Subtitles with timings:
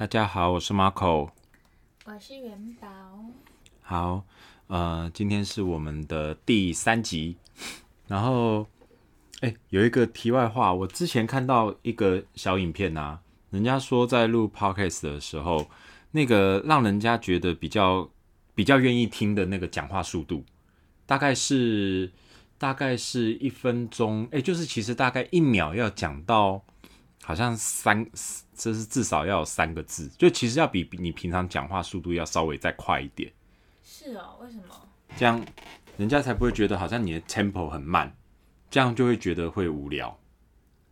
[0.00, 1.28] 大家好，我是 Marco。
[2.06, 2.88] 我是元宝。
[3.82, 4.24] 好，
[4.68, 7.36] 呃，今天是我们的第三集。
[8.06, 8.66] 然后，
[9.42, 15.68] 哎，有一个题外话，我之前看到一个小影片啊，人家说在录 Podcast 的时候，
[16.12, 18.08] 那个让人家觉得比较
[18.54, 20.42] 比较愿意听的那个讲话速度，
[21.04, 22.10] 大概是
[22.56, 26.64] 大概是一分钟，哎，就是其实大概一秒要讲到。
[27.22, 28.04] 好像三，
[28.54, 33.32] 这是至少要有三个字，就其实要比你平常讲话速度要稍微再快一点。
[33.82, 34.88] 是哦，为什么？
[35.16, 35.44] 这样
[35.96, 38.16] 人家才不会觉得好像你的 tempo 很慢，
[38.70, 40.18] 这样就会觉得会无聊。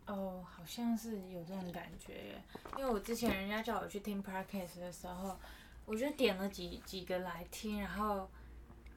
[0.05, 2.43] 哦，好像是有这种感觉耶。
[2.77, 5.37] 因为我之前人家叫我去听 podcast 的时候，
[5.85, 8.29] 我就点了几几个来听，然后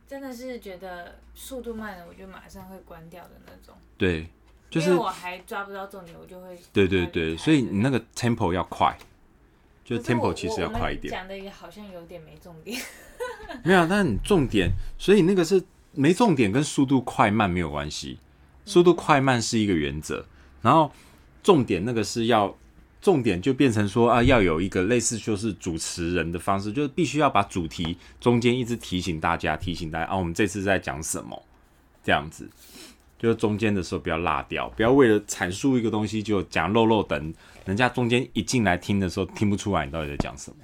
[0.07, 3.75] 真的是觉得速度慢了，我就马上会关掉的那种。
[3.97, 4.29] 对。
[4.73, 8.97] 就是我还抓不到重点，我就会对对对，所以你那个 tempo 要快，
[9.85, 11.13] 就 tempo 其实要快一点。
[11.13, 12.81] 讲的也好像有点没重点。
[13.63, 15.63] 没有，但是你重点，所以那个是
[15.93, 18.19] 没重点，跟速度快慢没有关系。
[18.65, 20.25] 速度快慢是一个原则，
[20.63, 20.91] 然后
[21.43, 22.57] 重点那个是要
[23.03, 31.43] 重点就变成说啊，要有一个类似就是主持人的方式，就是必须要把主题中间一直提醒大家，提醒大家啊，我们这次在讲什么
[32.03, 32.49] 这样子。
[33.23, 37.33] 就是中间的时候不要落掉，不要为了阐述一个东西就讲漏漏等，
[37.65, 40.57] 人家中间一进来听的时候听不出来你到底在讲什么。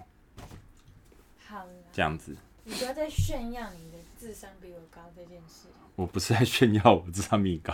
[1.47, 2.37] 好了，这样子。
[2.65, 5.69] 你不要再炫耀你的智商比我高这件事。
[5.95, 7.73] 我不是在炫耀我智商比你高，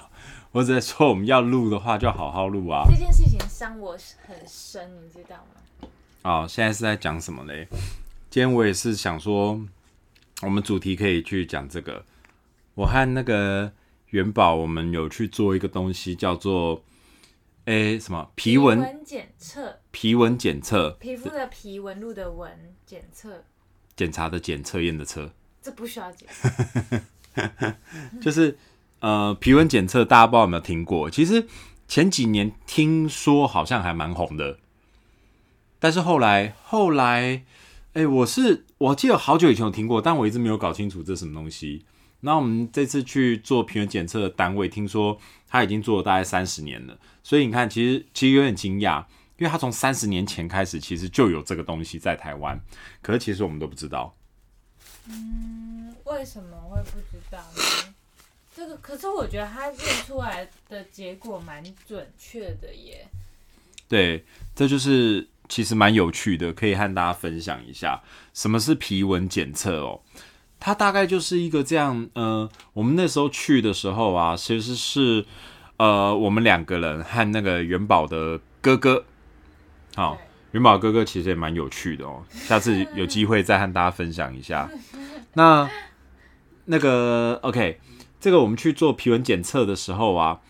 [0.53, 2.85] 我只在说我们要录的话就好好录啊。
[2.87, 3.93] 这件事情伤我
[4.27, 5.89] 很深，你知道吗？
[6.25, 7.67] 哦，现在是在讲什么嘞？
[8.29, 9.59] 今天我也是想说，
[10.43, 12.05] 我们主题可以去讲这个。
[12.75, 13.73] 我和那个。
[14.15, 16.85] 元宝，我们有去做一个东西，叫做
[17.65, 19.81] 诶什么皮纹检测？
[19.91, 22.49] 皮纹检测，皮肤的皮纹路的纹
[22.87, 23.43] 检测，
[23.97, 26.29] 检查的检，测验的测，这不需要检。
[28.23, 28.57] 就是
[29.01, 31.11] 呃皮纹检测，大家不知道有没有听过？
[31.11, 31.49] 其实
[31.89, 34.61] 前几年听说好像还蛮红的，
[35.81, 37.43] 但是后来后来，
[37.95, 41.85] 哎，我是我记得好久以前有听过，但我一直没有搞清楚这什么东西。
[42.25, 49.05] 那我们这次去做皮纹检测的单位，听说他已经做了大概三十年了，所以你看，其实其实有点惊讶，
[49.37, 52.59] 因为他从三十年前开始，其实就有这个东西在台湾，
[53.03, 54.17] 可是其实我们都不知道。
[55.07, 57.95] 嗯，为什么会不知道呢？
[58.57, 63.07] 这个可是我觉得他验出来的结果蛮准确的耶。
[63.87, 64.25] 对，
[64.55, 68.03] 这就是其实蛮有趣的，可以和大家分享一下
[68.33, 70.01] 什么是皮纹检测哦。
[70.67, 75.23] 它大概就是一个这样，呃，我们那时候去的时候啊，其实是，
[75.77, 79.05] 呃，我们两个人和那个元宝的哥哥，
[79.95, 80.17] 好，
[80.53, 84.71] 元宝哥哥其实也蛮有趣的哦，下次有机会再和大家分享一下。
[85.35, 85.69] 那
[86.65, 87.79] 那个 OK，
[88.19, 90.41] 这个我们去做皮纹检测的时候啊，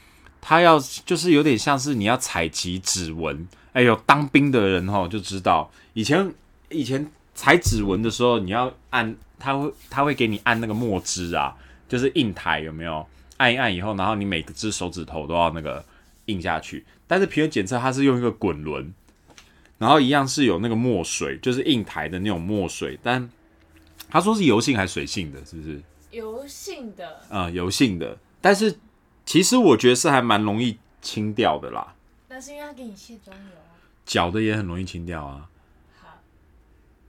[0.40, 6.32] 他要就是有点像是你要采集指纹，哎呦，当兵的人哦就知道，以前
[6.68, 9.16] 以前采指纹的时候，你要按。
[9.44, 11.54] 他会他会给你按那个墨汁啊，
[11.86, 13.06] 就是印台有没有？
[13.36, 15.84] 按一按以后，然后你每只手指头都要那个
[16.26, 16.84] 印下去。
[17.06, 18.94] 但是皮肤检测它是用一个滚轮，
[19.76, 22.98] 然后一样是有那个墨水，就是印台的那种墨水。
[23.02, 23.28] 但
[24.08, 25.44] 他说是油性还是水性的？
[25.44, 25.82] 是不是？
[26.12, 27.20] 油性的。
[27.28, 28.16] 啊，油性的。
[28.40, 28.78] 但是
[29.26, 31.94] 其实我觉得是还蛮容易清掉的啦。
[32.28, 33.74] 那是因为他给你卸妆油啊。
[34.06, 35.48] 脚的也很容易清掉啊。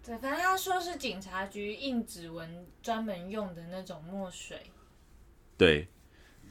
[0.06, 4.62] 对，反正他说是警察局印指纹专门用的那种墨水。
[5.58, 5.88] 对，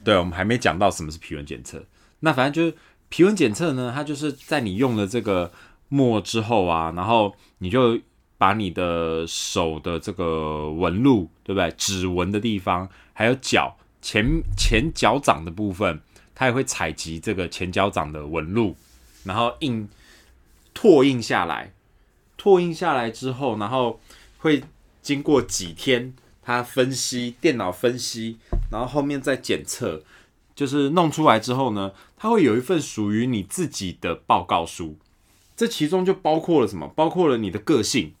[0.03, 1.85] 对，我们还没讲到什么是皮纹检测。
[2.19, 2.77] 那反正就是
[3.07, 5.53] 皮纹检测呢，它就是在你用了这个
[5.87, 7.97] 墨之后啊，然后你就
[8.37, 11.71] 把你的手的这个纹路，对不对？
[11.77, 16.01] 指纹的地方，还有脚前前脚掌的部分，
[16.33, 18.75] 它也会采集这个前脚掌的纹路，
[19.23, 19.87] 然后印
[20.73, 21.71] 拓印下来。
[22.45, 23.99] 拓印下来之后，然后
[24.37, 24.63] 会
[25.01, 26.13] 经过几天，
[26.43, 28.37] 它分析电脑分析，
[28.69, 30.03] 然后后面再检测，
[30.53, 34.95] 就是弄出来之后呢，它会有一份属于你自己的报告书。
[35.55, 36.87] 这其中就包括了什么？
[36.89, 38.13] 包括了你的个性，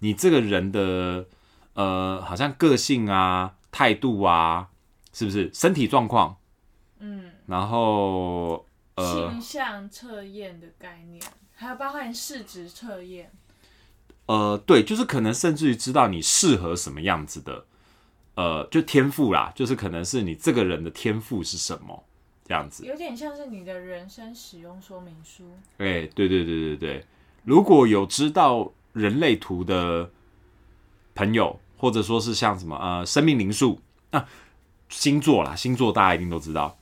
[0.00, 1.24] 你这个人的
[1.72, 4.68] 呃，好像个性啊、态度啊，
[5.14, 5.50] 是不是？
[5.54, 6.36] 身体状况，
[6.98, 8.66] 嗯，然后
[8.96, 13.32] 呃，形象测验的概念，还有包含市值测验。
[14.32, 17.66] 呃，对，就是可能甚至于知道你适合什么样子的，
[18.34, 22.02] 呃，就天赋啦，就是可能是你这个人的天赋是什么
[22.46, 25.44] 这样子，有点像是你的人生使用说明书。
[25.76, 27.06] 哎，对对对对对，
[27.44, 30.10] 如果有知道人类图的
[31.14, 33.82] 朋友，或者说是像什么呃生命灵数
[34.12, 34.26] 啊
[34.88, 36.78] 星座啦，星座大家一定都知道，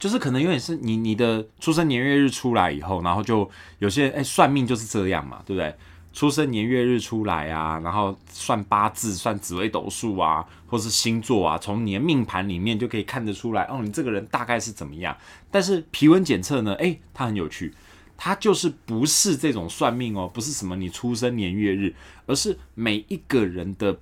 [0.00, 3.48] 就是可能有点是你你的出生年月日出来以后，然后就
[3.78, 5.72] 有些哎、算命就是这样嘛，对不对？
[6.16, 15.14] 出生年月日出来啊，然后算八字、算紫微斗数啊，或是星座啊，从你的命盘里面就可以看得出来，哦，你这个人大概是怎么样。
[15.50, 17.74] 但是皮纹检测呢，诶，它很有趣，
[18.16, 24.00] 它就是不是这种算命哦，不是什么你出生年月日，而是每一个人的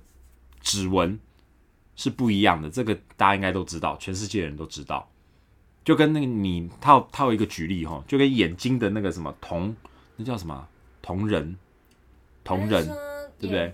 [0.61, 1.19] 指纹
[1.97, 2.69] 是不一样的。
[2.69, 5.05] 这个大家应该都知道，全世界人都知道。
[5.83, 9.75] 就跟那个你套套一个举例哈，就跟眼睛的那个什么瞳，
[10.15, 10.65] 那叫什么
[11.01, 11.57] 瞳仁，
[12.45, 12.87] 瞳人
[13.37, 13.73] 对不对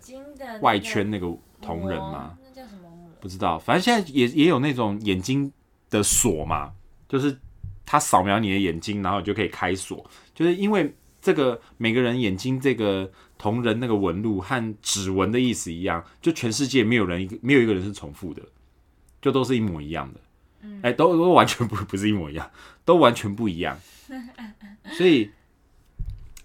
[0.61, 1.27] 外圈那个
[1.61, 2.89] 瞳人嘛，那叫什么？
[3.19, 5.51] 不知道，反正现在也也有那种眼睛
[5.91, 6.71] 的锁嘛，
[7.07, 7.37] 就是
[7.85, 10.09] 它扫描你的眼睛，然后你就可以开锁。
[10.33, 18.41] 就是因为这个每个人眼睛这个瞳人那个纹路和指纹的意思一样，就全世界没有人一个没有一个人是重复的，
[19.21, 20.19] 就都是一模一样的。
[20.83, 22.49] 哎、都都完全不 不是一模一样，
[22.85, 23.79] 都完全不一样。
[24.93, 25.29] 所以，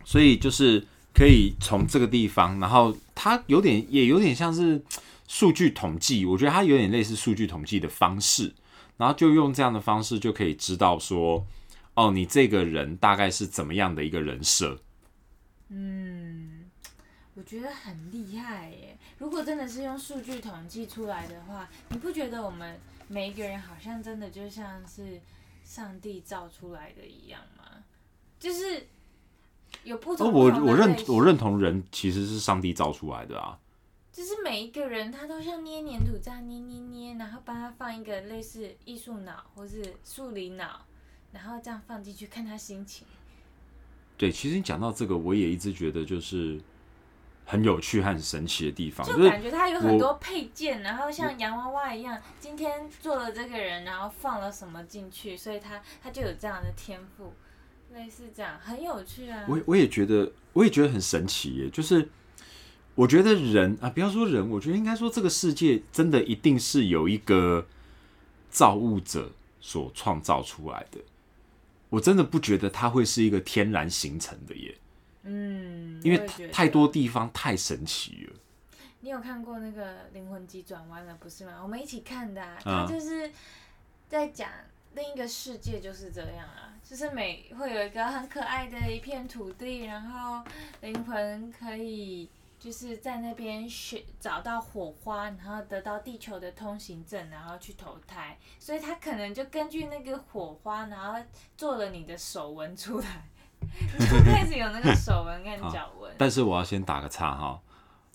[0.05, 0.82] 所以就是
[1.16, 4.82] 可以从这个地方，然后它有点也有点像是
[5.26, 8.54] 数据统计，我觉得它有点类似数据统计的方式，
[8.98, 11.46] 然后就用这样的方式就可以知道说，
[11.94, 14.78] 哦，你这个人大概是怎么样的一个人设。
[15.68, 16.66] 嗯，
[17.32, 18.98] 我觉得很厉害耶。
[19.16, 22.78] 如果真的是用数据统计出来的话，你不觉得我们
[23.08, 25.18] 每一个人好像真的就像是
[25.64, 27.64] 上帝造出来的一样吗？
[28.38, 28.86] 就是
[29.84, 33.58] 有不哦，同我不同的我认我认同人其实是上帝造出来的啊。
[34.12, 40.87] 就是每一个人他都像捏黏土这样捏捏捏，然后帮他放一个类似艺术脑或是数理脑，
[41.32, 43.06] 然后这样放进去看他心情。
[44.17, 46.58] 对，其实你讲到这个，我也一直觉得就是
[47.44, 57.34] 很有趣和很神奇的地方，就就是感觉它有很多配件，然后像洋娃娃一样，今天做了这个人，然后放了什么进去，所以他他就有这样的天赋，
[57.96, 59.44] 类似这样，很有趣啊。
[59.48, 61.70] 我我也觉得，我也觉得很神奇耶。
[61.70, 62.08] 就是
[62.94, 67.66] 我觉得人啊，不要说人，我觉得应该说这个世界真的一定是有一个
[68.50, 71.00] 造物者所创造出来的。
[71.88, 74.76] 我真的不觉得它会是一个天然形成的耶，
[75.22, 76.19] 嗯，因为
[76.52, 76.87] 太多。
[76.88, 78.37] 地方太神奇了。
[79.00, 81.60] 你有看过那个《灵魂急转弯》了，不是吗？
[81.62, 83.31] 我们一起看的、他就是
[84.08, 84.49] 在讲
[84.96, 90.43] 另一个世界就是这样啊，就是每会有一个很可爱的一片土地，然后
[90.81, 101.20] 灵魂可以就是在那边选找到火花，然后得到地球的通行证，然后去投胎，所以他可能就根据那个火花，然后
[101.58, 103.28] 做了你的手纹出来，
[104.00, 106.10] 就开始有那个手纹跟脚纹。
[106.16, 107.60] 但是我要先打个岔哈，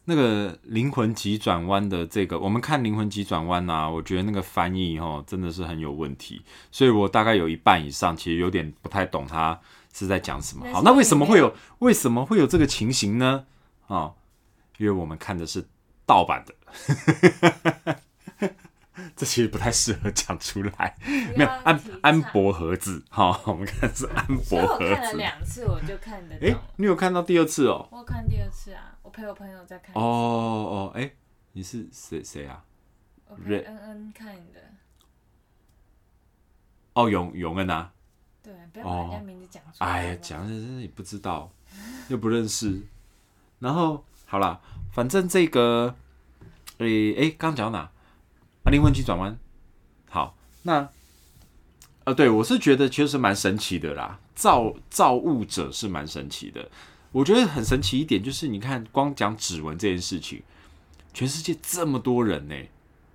[0.06, 9.60] 那个灵魂急转弯的这个，我们看灵魂急转弯呐，我觉得那个翻译哈真的是很有问题，所以我大概有一半以上其实有点不太懂他
[9.94, 10.66] 是在讲什么。
[10.74, 13.46] 好，那为什么会有为什么会有这个情形呢？
[13.88, 14.14] 啊，
[14.78, 15.68] 因为我们看的是
[16.06, 16.56] 盗版的。
[19.16, 25.14] 这其实不太适合讲出来，不没有安安博盒子，好，我们看的是安博盒子我看了。
[25.14, 26.62] 两次，我就看得诶，懂。
[26.76, 27.88] 你有看到第二次哦？
[27.92, 29.94] 我有看第二次啊，我陪我朋友在看。
[29.96, 31.12] 哦，哦，哎、
[31.52, 32.64] 你是谁谁啊？
[33.28, 34.62] 我陪瑞恩恩看的。
[36.94, 37.92] 哦，永永恩啊！
[38.44, 39.88] 对，不要把人家名字讲出来。
[39.88, 41.52] 哎呀，讲的真的也不知道，
[42.10, 42.82] 又不认识。
[43.60, 44.60] 然后好啦，
[44.92, 45.96] 反正这个，
[46.80, 47.80] 诶、诶，刚讲哪？
[48.64, 49.38] 啊，灵魂急转弯。
[50.10, 50.90] 好，那，
[52.04, 56.70] 呃，对我是觉得确实蛮神奇的啦，造造物者是蛮神奇的。
[57.12, 60.42] 我觉得很神奇一点就是，你看光讲指纹这件事情，
[61.14, 62.56] 全世界这么多人呢、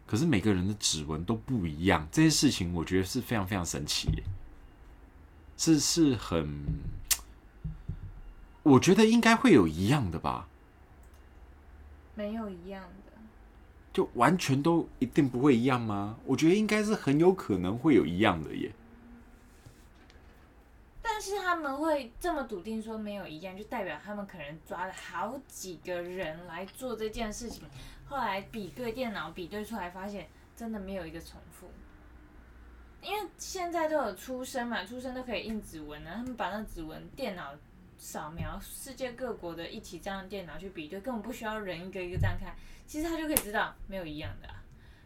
[0.07, 4.23] 可是每个人的指纹都不一样，这件事情我觉得是非常非常神奇耶、
[5.57, 6.65] 是是很，
[8.63, 10.47] 我觉得应该会有一样的吧，
[12.15, 13.13] 没有一样的。
[13.95, 16.19] 就完全都一定不会一样吗？
[16.27, 18.71] 我觉得应该是很有可能会有一样的耶。
[21.09, 27.63] 但是他们会这么笃定说没有一样，就代表他们可能抓了好几个人来做这件事情，
[28.05, 31.71] 后来比对电脑比对出来，发现真的没有一个重复。
[33.01, 37.55] 因为现在都有出生嘛，出生都可以印指纹啊，他们把那指纹电脑
[37.97, 42.53] 扫描，世界各国的一起这样电脑去比对，根本不需要人一个一个这样看，
[42.85, 44.49] 其实他就可以知道没有一样的、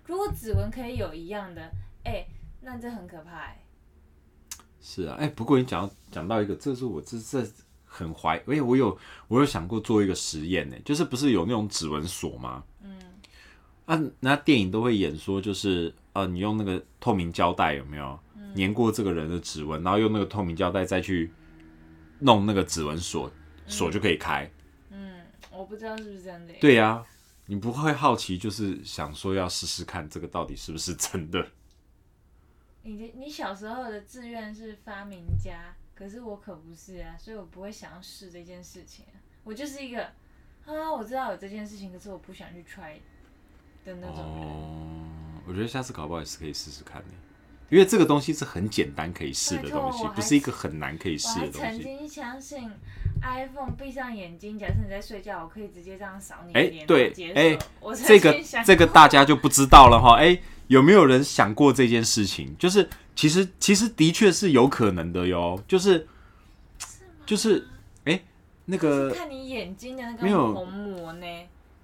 [0.07, 1.71] 如果指纹可以有一样的，
[2.05, 2.25] 哎、
[2.63, 3.59] 那这很可怕哎、
[4.83, 7.47] 是啊，哎、不过你讲到讲到一个，这是我这这
[7.85, 8.97] 很怀，哎、我有
[9.29, 12.65] 我有想过做一个实验呢，就是不是有那种指纹锁吗？
[12.83, 12.99] 嗯，
[13.85, 18.19] 啊，那电影都会演说，就是呃，你用那个透明胶带有没有
[18.57, 21.31] 粘过这个人的指纹，然后用那个透明胶带再去
[22.21, 23.31] 弄那个指纹锁，
[23.67, 24.51] 锁就可以开。
[24.91, 25.21] 嗯，
[25.53, 26.55] 我不知道是不是真的。
[26.61, 27.03] 对呀、
[27.47, 31.47] 你不会好奇，就是想说要试试看这个到底是不是真的？
[32.83, 39.17] 你的你小时候的志愿是发明家，可是我可不是啊，所以我不会想要试这件事情啊。
[39.45, 40.03] 我就是一个
[40.65, 42.95] 啊，我知道有这件事情，可是我不想去 try
[43.85, 44.47] 的那种人。
[44.47, 47.15] 哦，我觉得下次搞不好也是可以试试看的，
[47.69, 51.61] 因为这个东西是很简单可以试的东西不是一个很难可以试的东西。
[51.61, 52.71] 曾经相信
[53.23, 57.59] iPhone 闭上眼睛，假设你在睡觉，我可以直接这样扫你的哎脸，对哎
[58.07, 60.17] 这个这个大家就不知道了哈。
[60.17, 62.55] 哎，有没有人想过这件事情？
[62.59, 66.07] 就是其实其实的确是有可能的哟，就是
[67.27, 67.67] 就是
[68.05, 68.21] 哎
[68.65, 71.27] 那个看你眼睛的那个没有虹膜呢。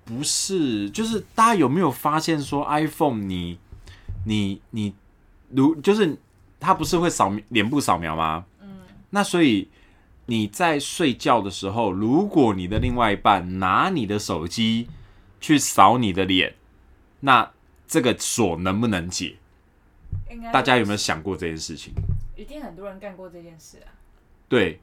[0.05, 3.59] 不是，就是大家有没有发现说 iPhone 你
[4.25, 4.95] 你你
[5.51, 6.17] 如就是
[6.61, 8.45] 它不是会扫描脸部扫描吗？
[8.61, 9.69] 嗯，那所以
[10.27, 14.89] 你在睡觉的时候，如果你的另外一半拿你的手机
[15.41, 16.55] 去扫你的脸，
[17.21, 17.53] 那
[17.87, 19.37] 这个锁能不能解？
[20.29, 21.93] 应该大家有没有想过这件事情？
[22.35, 23.89] 一定很多人干过这件事啊？
[24.49, 24.81] 对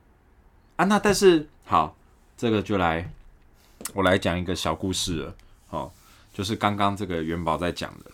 [0.78, 1.96] 啊，那但是好，
[2.38, 3.12] 这个就来
[3.94, 5.36] 我来讲一个小故事了。
[5.68, 5.94] 好、
[6.34, 8.12] 就是刚刚这个元宝在讲的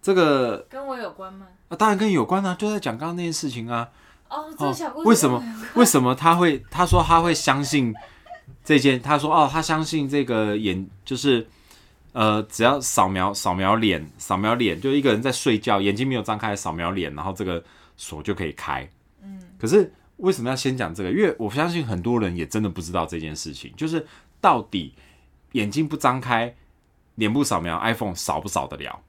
[0.00, 1.48] 这个跟我有关吗？
[1.68, 3.90] 啊，当然跟你有关啊，就在讲刚刚那件事情啊。
[4.30, 4.48] 哦，
[5.04, 5.42] 为什么？
[5.74, 6.62] 为什么他会？
[6.70, 7.92] 他说他会相信
[8.64, 9.00] 这件。
[9.02, 11.46] 他说哦，他相信这个眼就是
[12.12, 17.62] 呃，只要扫描扫描脸，扫描脸，就一个人在睡觉，眼睛没有张开，扫描脸，然后这个
[17.96, 18.88] 锁就可以开。
[19.22, 21.10] 嗯，可是为什么要先讲这个？
[21.10, 24.06] 因为我相信很多人也真的不知道这件事情，就是
[24.40, 24.94] 到底
[25.52, 26.54] 眼睛不张开，
[27.16, 29.00] 脸部扫描 iPhone 扫不扫得了？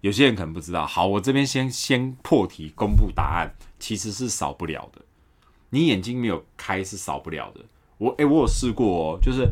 [0.00, 0.86] 有些人可能不知道。
[0.86, 5.02] 好，我这边先先破题公布答案，其实是少不了的。
[5.70, 7.60] 你眼睛没有开是少不了的。
[7.98, 9.46] 我诶、我有试过哦，就是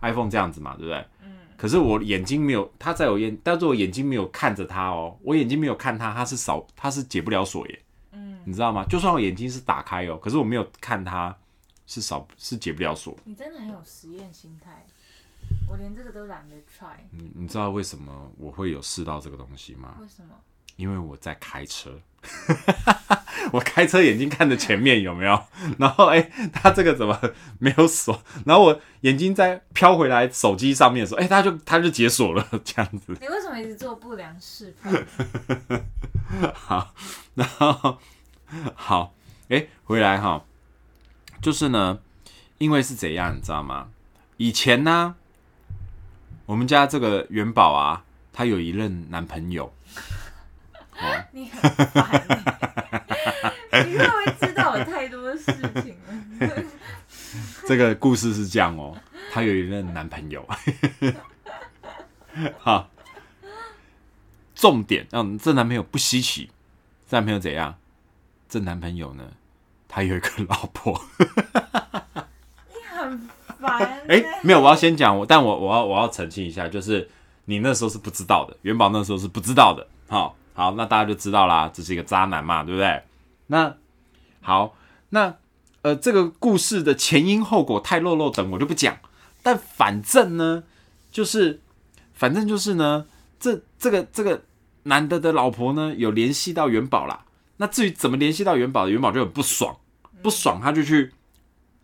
[0.00, 1.06] iPhone 这样子嘛，对不对？
[1.22, 1.32] 嗯。
[1.56, 7.82] 可是我眼睛没有，它在我眼，但是我眼睛没有看着它哦，我眼睛没有看它，它是扫，它是解不了锁耶。
[8.10, 8.84] 嗯，你知道吗？
[8.88, 11.34] 就算我眼睛是打开哦，可是我没有看它，
[11.86, 13.16] 是扫是解不了锁。
[13.24, 14.84] 你真的很有实验心态，
[15.68, 19.96] 我连这个都懒得 try，你你知道为什么我会有试到这个东西吗？
[20.00, 20.34] 为什么？
[20.76, 22.00] 因为我在开车，
[23.52, 25.44] 我开车眼睛看着前面有没有，
[25.78, 27.18] 然后哎、他这个怎么
[27.58, 28.22] 没有锁？
[28.46, 33.16] 然后我眼睛再飘回来手机上面的时候，哎、他就他就解锁了，这样子。
[33.20, 35.06] 你为什么一直做不良示范？
[36.54, 36.94] 好，
[37.34, 37.98] 然后
[38.74, 39.14] 好，
[39.50, 40.42] 哎、回来哈，
[41.42, 41.98] 就是呢，
[42.56, 43.90] 因为是怎样，你知道吗？
[44.38, 45.16] 以前呢，
[46.46, 49.72] 我们家这个元宝啊，她有一任男朋友，
[51.32, 52.04] 你很烦
[53.70, 55.96] 欸，你会不会知道我太多事情
[56.40, 56.64] 了？
[57.66, 58.96] 这个故事是这样哦，
[59.32, 60.46] 她有一任男朋友，
[62.58, 62.90] 好，
[64.54, 66.50] 重点，嗯，这男朋友不稀奇，
[67.08, 67.78] 这男朋友怎样？
[68.48, 69.32] 这男朋友呢，
[69.88, 71.02] 他有一个老婆。
[72.68, 73.28] 你很
[73.62, 73.78] 烦、
[74.08, 74.20] 欸。
[74.20, 77.08] 哎、没有，我要先讲我，但我我要我要澄清一下，就是
[77.46, 79.86] 你那时候是不知道的，元宝那时候是不知道的。
[80.08, 83.02] 好，好，那大家就知道啦，这是一个渣男嘛，对不对？
[83.46, 83.74] 那
[84.40, 84.76] 好，
[85.10, 85.34] 那
[85.82, 88.98] 呃，这个故事的前因后果太漏漏等我就不讲，
[89.42, 90.64] 但反正呢，
[91.10, 91.60] 就是
[92.12, 93.06] 反正就是呢，
[93.40, 94.42] 这这个这个
[94.84, 97.24] 男的的老婆呢有联系到元宝啦。
[97.58, 99.76] 那至于怎么联系到元宝的，元宝就很不爽，
[100.22, 101.12] 不爽他就去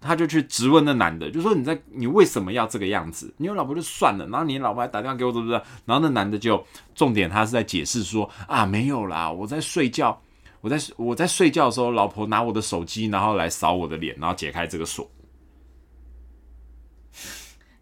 [0.00, 3.32] 他就去质问那男的，就说你在你为什么要这个样子？
[3.38, 5.64] 你有老婆就算了，然后你老婆还打电话给我，怎么怎么？
[5.86, 6.64] 然后那男的就
[6.94, 10.20] 重点他是在解释说啊没有啦，我在睡觉，
[10.60, 15.10] 我在我在睡觉的时候，老婆拿我的手机，然后来扫我的脸，然后解开这个锁。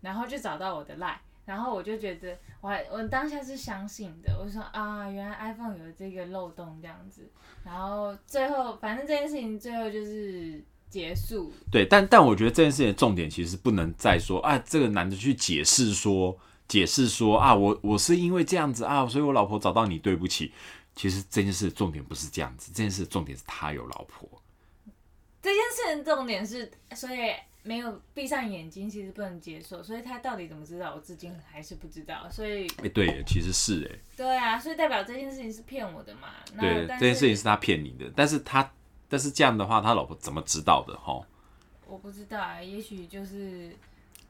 [0.01, 7.29] 然后就找到我的赖，然后我就觉得，我还我当下是相信的，我说啊，原来 iPhone 有这个漏洞这样子，
[7.65, 16.37] 然后最后反正这件事情最后就是结束，对，但但我觉得这件事情的重点其实不能再说啊，这个男的去解释说
[16.69, 20.53] 解释说啊，我我是因为这样子啊，所以我老婆找到你，对不起。
[20.95, 24.27] 其实这件事的重点不是这样子，这件事的重点是他有老婆。
[25.43, 38.73] 这件事情重点是，所以没有闭上眼睛其实不能接受，所以他到底怎么知道，我至今还是不知道，所以哎、对耶，其实是哎，对啊，所以代表这件事情是骗我的嘛，那对，这件事情是他骗你的，但是他
[39.09, 41.21] 但是这样的话，他老婆怎么知道的哈？
[41.87, 43.75] 我不知道啊，也许就是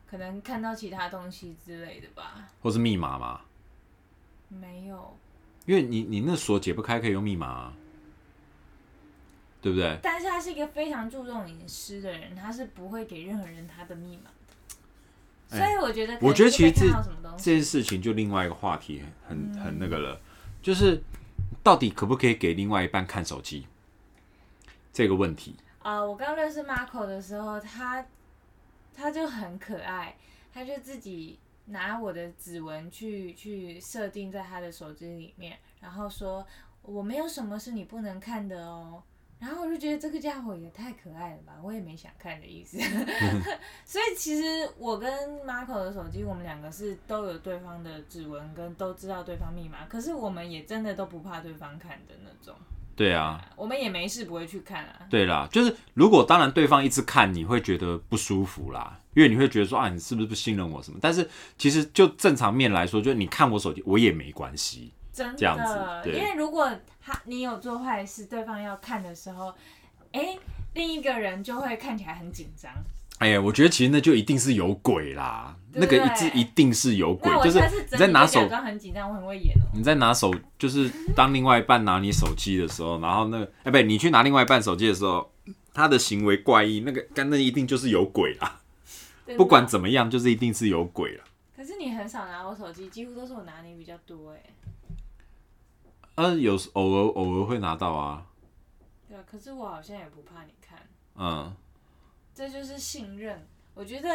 [0.06, 2.46] 可能看到其他东西之类的吧。
[2.60, 3.40] 或是密码吗？
[4.48, 5.16] 没有，
[5.64, 7.72] 因为你你那锁解不开，可以用密码、啊，
[9.60, 9.98] 对不对？
[10.02, 15.56] 但是他是一个非常注重隐私的人，他是不会给任何人他的密码的。
[15.56, 20.20] 所哎以我觉得我觉得其实这件事情就另外一个话题，很嗯很那个了，
[20.60, 21.02] 就是
[21.62, 23.66] 到底可不可以给另外一半看手机
[24.96, 25.54] 这个问题？
[25.80, 28.02] 啊、我刚认识 Marco 的时候，他
[28.94, 30.16] 他就很可爱，
[30.54, 36.46] 他就自己拿我的指纹去去设定在他的手机里面，然后说
[36.80, 39.02] 我没有什么是你不能看的哦。
[39.38, 42.78] 然后我就觉得这个家伙也太可爱了吧，我也没想看的意思。
[43.84, 52.56] 所以其实我跟 Marco 的手机，我们两个是都有对方的指纹，跟都知道对方密码，可是我们也真的都不怕对方看的那种。
[52.96, 55.06] 对啊，我们也没事不会去看啊。
[55.10, 60.98] 对啦，就是如果当然对方一直看，你会觉得不舒服啦，因为你会觉得说啊，你是不是不信任我什么？
[61.00, 64.92] 但是其实就正常面来说，就是你看我手机，我也没关系。
[65.12, 65.74] 真这样子
[66.04, 69.54] 的，因为如果他你有做坏事，对方要看的时候，
[70.12, 70.36] 哎、
[70.74, 72.70] 另一个人就会看起来很紧张。
[73.18, 77.60] 哎呀，我觉得其实那就一定是有鬼啦，那个一直一定是有鬼就是
[77.92, 85.30] 你在拿手很紧张，我很会演哦、你在拿手，就是当另外一半拿你手机的时候，然后那个，哎、不，你去拿另外一半手机的时候，
[85.74, 88.60] 他的行为怪异，那个干那一定就是有鬼啦，
[89.36, 91.24] 不管怎么样，就是一定是有鬼啦。
[91.56, 94.42] 可是你很少拿我手机，几乎都是我拿你比较多哎。
[96.16, 98.24] 嗯、有偶尔偶尔会拿到啊，
[99.06, 100.78] 对啊，可是我好像也不怕你看，
[101.16, 101.54] 嗯，
[102.34, 103.46] 这就是信任。
[103.74, 104.08] 我觉得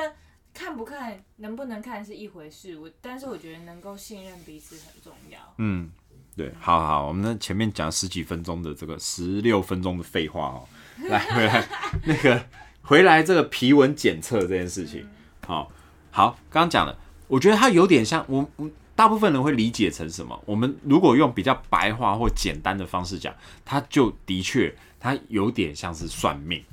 [0.54, 5.40] 看不看、能不能看是一回事，我但是我觉得能够信任彼此很重要。
[5.58, 5.90] 嗯，
[6.36, 10.68] 对，好好，我们那前面讲十几分钟的这个十六分钟的废话哦，
[11.10, 11.68] 来回来
[12.06, 12.46] 那个
[12.82, 15.08] 回来这个皮纹检测这件事情，
[15.46, 15.72] 好
[16.12, 20.40] 好，刚刚讲了，我觉得它有点像我我大部分人会理解成什么？
[20.46, 23.34] 我们如果用比较白话或简单的方式讲，
[23.64, 26.64] 它就的确它有点像是算命，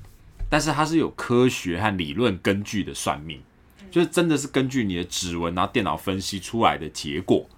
[0.50, 3.40] 但是它是有科学和理论根据的算命，
[3.90, 7.48] 就是真的是根据你的指纹，然后电脑分析出来的结果。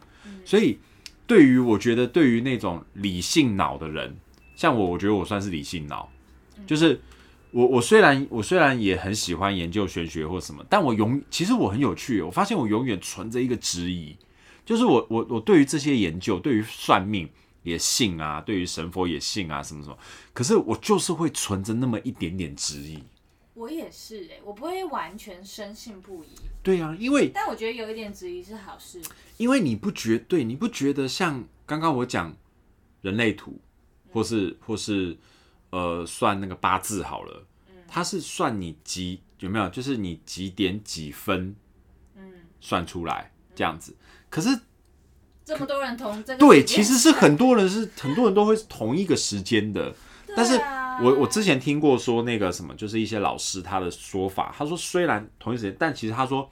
[0.45, 0.79] 所以，
[1.27, 4.17] 对于我觉得对于那种理性脑的人，
[4.57, 6.11] 像我，我觉得我算是理性脑，
[6.67, 7.01] 就是
[7.51, 14.17] 我我虽然我虽然也很喜欢研究玄学或什么，但我永其实我很有趣，我发现我永远存着一个质疑，
[14.65, 17.29] 就是我我我对于这些研究，对于算命
[17.63, 19.99] 也信啊，对于神佛也信啊，什么什么，
[20.33, 22.99] 可是我就是会存着那么一点点质疑。
[23.61, 26.29] 我也是哎、我不会完全深信不疑，
[26.63, 29.03] 对啊，因为但我觉得有一点质疑是好事。
[29.37, 32.35] 因为你不觉对，你不觉得像刚刚我讲
[33.03, 33.61] 人类图，
[34.13, 35.15] 或是或是
[35.69, 37.45] 呃算那个八字好了，
[37.87, 41.55] 它是算你几有没有，就是你几点几分
[42.17, 43.95] 嗯，算出来这样子。
[44.31, 44.59] 可是
[45.45, 49.95] 这么多人同这个对，其实是很多人是很多人都会是同一个时间的，
[50.35, 50.59] 但是
[51.03, 56.51] 我我之前听过说那个什么，就是一些老师他的说法，他说虽然同一时间，但其实他说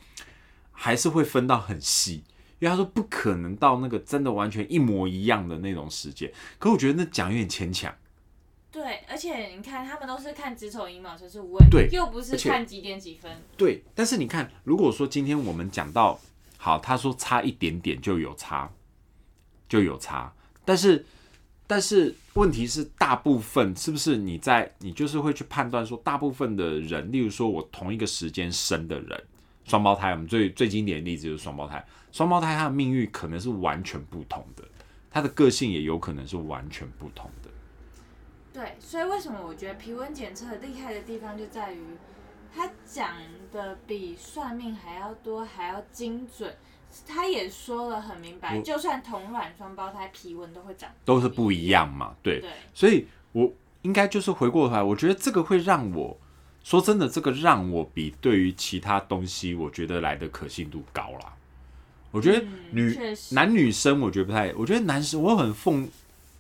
[0.73, 2.25] 还是会分到很细，
[2.59, 6.33] 因为他说不可能到那个真的完全一模一样的那种时间。
[6.59, 7.95] 可我觉得那讲有点牵强，
[8.71, 13.31] 对，而且你看，他们都是看子丑寅卯辰巳午未，对又不是看几点几分。
[13.57, 13.83] 对。
[13.95, 16.19] 但是你看，如果说今天我们讲到
[16.57, 18.71] 好，他说差一点点就有差，
[19.69, 20.33] 就有差，
[20.65, 21.05] 但是。
[21.69, 29.23] 但是问题是，大部分是不是你在你就是会去判断说，大部分的人，例如说我同一个时间生的人，
[29.67, 34.65] 双胞胎，我们最最经典的例子就是双胞胎，双胞胎他的命运可能是完全不同的，
[35.11, 37.51] 他的个性也有可能是完全不同的。
[38.51, 41.83] 对，所以为什么我觉得皮温检测厉害的地方就在于，
[42.51, 43.11] 他讲
[43.53, 46.51] 的比算命还要多，还要精准。
[47.07, 56.19] 他也说了很明白，就算同卵双胞胎皮纹都会长都是不一样嘛，对，对，所以我应该就是回过头来，我觉得这个会让我
[56.63, 61.35] 说真的，这个让我比对于其他东西，我觉得来的可信度高啦。
[62.11, 62.97] 我觉得嗯女、
[63.33, 65.89] 男女生，我觉得不太，我觉得男生我很奉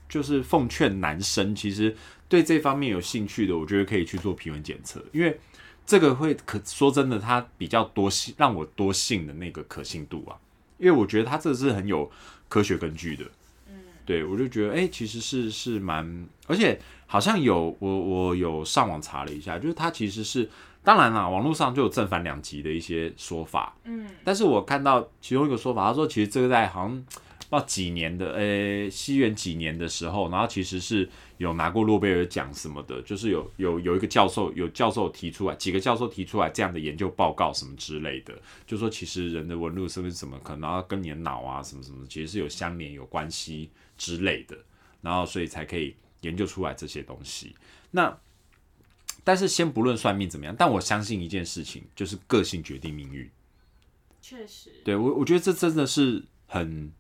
[0.08, 1.94] 就是奉劝男生，其实
[2.28, 5.38] 对这方面有兴趣的，我觉得可以去做皮纹检测，因为
[5.88, 10.37] 这个会可说真的，它比较多信让我多信的那个可信度啊，
[10.77, 12.11] 因为我觉得它这是很有
[12.46, 13.24] 科学根据的。
[14.05, 20.46] 对，我就觉得，哎、其实是是蛮，而且好像有我我有上网查了一下，就是它其实是，
[20.85, 27.05] 当然啦，网络上就有正反两极的一些说法，嗯，但是我看到其中一个说法，他说其实这个在好像
[27.50, 31.08] 道几年的，呃，西元几年的时候，然后其实是
[31.38, 38.34] 有拿过诺贝尔奖什么的，就是有有有一个教授，有教授提出来，几个教授提出来这样的研究报告什么之类的，
[38.66, 44.56] 就说其实人的纹路是不是怎么可能，然后跟你的脑啊什么什么，其实是有相连有关系之类的，
[45.00, 47.54] 然后所以才可以研究出来这些东西。
[47.90, 48.18] 那
[49.24, 53.30] 但是先不论算命怎么样，但我相信一件事情，就是个性决定命运。
[54.20, 56.92] 确实，对我，我觉得这真的是很，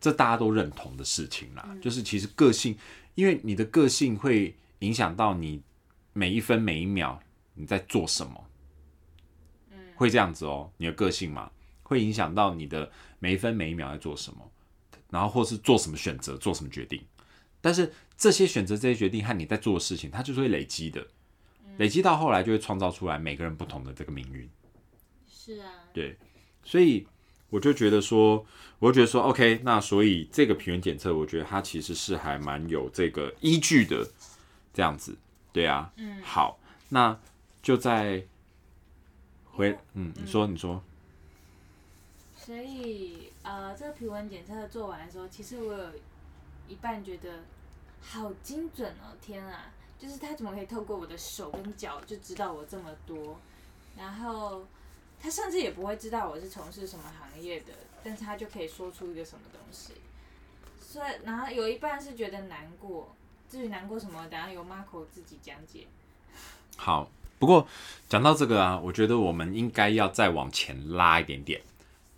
[0.00, 1.76] 这大家都认同的事情啦。
[1.80, 2.76] 就是其实个性，
[3.14, 5.62] 因为你的个性会影响到你
[6.12, 7.20] 每一分每一秒
[7.54, 8.46] 你在做什么，
[9.70, 10.70] 嗯，会这样子哦。
[10.76, 11.50] 你的个性嘛，
[11.82, 14.50] 会影响到你的每一分每一秒在做什么，
[15.10, 17.04] 然后或是做什么选择，做什么决定。
[17.60, 21.04] 但是这些选择、这些决定和你在做的事情，它就是会累积的，
[21.78, 24.48] 累积到后来就会创造出来每个人不同的这个命运。
[25.26, 26.16] 是啊，对。
[26.62, 27.06] 所以
[27.50, 28.44] 我就觉得说，
[28.78, 34.06] 我就觉得说，OK，那所以这个皮原检测，我觉得它其实是还蛮有这个依据的，
[34.74, 35.16] 这样子，
[35.50, 36.58] 对啊，嗯，好，
[36.90, 37.18] 那
[37.62, 38.22] 就在
[39.46, 40.82] 回，嗯，你说，你说，
[42.36, 45.90] 所以呃，这个皮纹检测做完的时候，其实我有
[46.68, 47.44] 一半觉得
[48.02, 53.40] 好精准哦，天啊，就是他怎么可以透过我的手跟脚就知道我这么多，
[53.96, 54.66] 然后。
[55.20, 57.72] 他甚至也不会知道我是从事什么行业的，
[58.04, 59.94] 但是他就可以说出一个什么东西。
[60.80, 63.14] 所以，然后有一半是觉得难过，
[63.50, 65.86] 至于难过什么，等下由 Marco 自己讲解。
[66.76, 67.66] 好，不过
[68.08, 71.60] 讲到这个啊，我觉得我们应该要再往前拉一点点，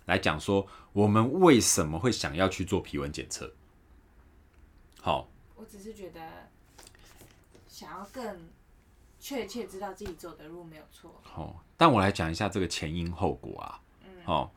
[0.05, 3.51] 来讲说我们为什么会想要去做皮纹检测。
[5.01, 6.49] 好，我只是觉得
[7.67, 8.49] 想要更。
[9.21, 11.13] 确切知道自己走的路没有错。
[11.21, 13.79] 好，但我来讲一下这个前因后果啊。
[14.03, 14.09] 嗯。
[14.25, 14.53] 好，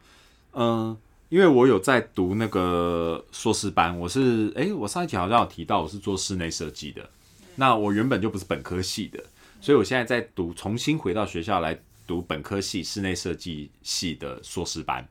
[0.52, 0.96] 嗯，
[1.28, 7.08] 因为我有在读那个硕士班，我是哎，我上一集好像有提到我是做室内设计的。
[7.56, 9.22] 那我原本就不是本科系的，
[9.60, 15.06] 所以我现在在读，重新回到学校来读本科系室内设计系的硕士班。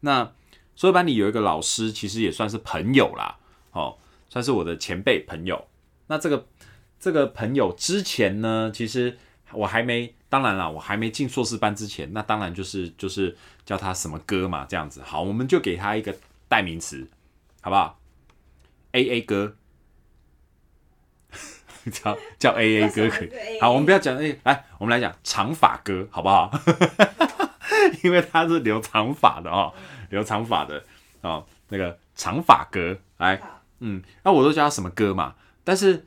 [0.00, 0.24] 那
[0.74, 3.36] 硕士班里有一个老师，其实也算是朋友啦，
[3.72, 3.98] 哦，
[4.30, 5.68] 算是我的前辈朋友。
[6.06, 6.46] 那这个。
[7.04, 9.18] 这个朋友之前呢，其实
[9.52, 13.36] 我还没，当然了，我还没进硕士班之前，那当然就是就是
[13.66, 15.02] 叫他什么哥嘛，这样子。
[15.02, 16.16] 好，我们就给他一个
[16.48, 17.06] 代名词，
[17.60, 18.00] 好不好
[18.92, 19.54] ？A A 哥，
[21.92, 23.30] 叫叫 A A 哥可以。
[23.60, 26.50] 好，我们不要讲 A，来，我们来讲长发哥，好不好？
[28.02, 29.74] 因为他是留长发的哦，
[30.08, 30.82] 留长发的
[31.20, 33.38] 哦，那个长发哥，来，
[33.80, 36.06] 嗯，那我都叫他什么哥嘛，但是。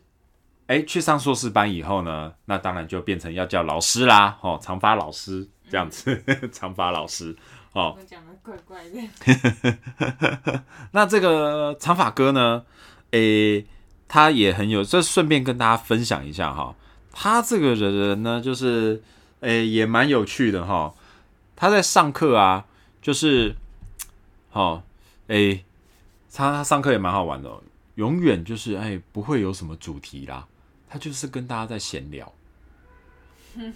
[0.67, 7.35] 哎，去上硕士班以后呢，那当然就变成要叫老师啦，哦，长发老师这样子， 长发老师，
[7.71, 10.61] 哦，讲的怪怪的。
[10.91, 12.65] 那这个长发哥呢，
[13.11, 13.63] 哎，
[14.09, 16.75] 他也很有，这顺便跟大家分享一下哈，
[17.13, 19.01] 他这个人呢，就是
[19.39, 20.93] 哎，也蛮有趣的哈。
[21.55, 22.65] 他在上课啊，
[23.01, 23.55] 就是，
[24.49, 24.83] 好，
[25.27, 25.63] 哎，
[26.31, 27.49] 他他上课也蛮好玩的，
[27.95, 30.45] 永远就是哎，不会有什么主题啦。
[30.89, 32.31] 他就是跟大家在闲聊，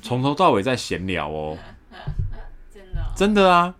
[0.01, 1.57] 从头到尾在闲聊哦，
[2.73, 3.75] 真的真的啊。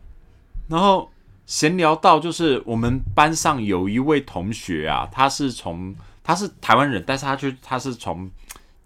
[0.68, 1.12] 然后
[1.46, 8.30] 闲聊到就是我们班上有一位同学啊，他是从他是台湾人，但是他去他是从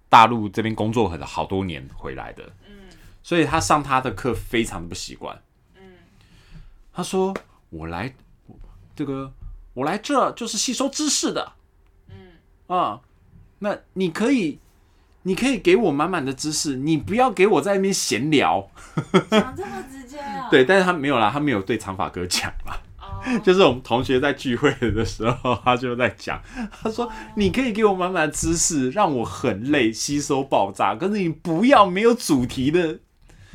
[0.09, 2.89] 大陆这边工作很好多年回来的，嗯，
[3.23, 5.39] 所以他上他的课非常的不习惯，
[5.75, 5.81] 嗯，
[6.93, 7.33] 他说
[7.69, 8.13] 我来
[8.95, 9.31] 这个
[9.73, 11.53] 我来这就是吸收知识的，
[12.09, 12.33] 嗯
[12.67, 13.01] 啊。
[13.59, 14.59] 那你可以，
[15.23, 18.69] 你可以给我满满的知识，你不要给我在那边闲聊。
[19.29, 20.49] 讲这么直接啊？
[20.51, 22.73] 对，但是他没有啦，他没有对长发哥讲嘛。
[22.99, 23.39] 哦。
[23.43, 26.39] 就是我们同学在聚会的时候，他就在讲，
[26.83, 30.93] 他说：“你可以给我满满的知识，让我很累，吸收爆炸。
[30.93, 32.99] 可是你不要没有主题的，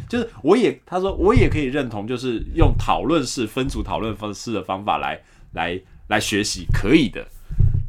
[0.09, 5.21] 就是我也他说我也可以认同，就是用讨论式分组讨论方式的方法来
[5.53, 7.25] 来来学习，可以的。”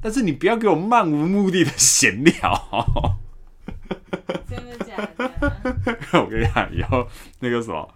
[0.01, 3.19] 但是你不要给我漫无目的的闲聊，
[4.49, 5.31] 真的假的？
[6.19, 7.07] 我跟你讲，以后
[7.39, 7.87] 那个什么，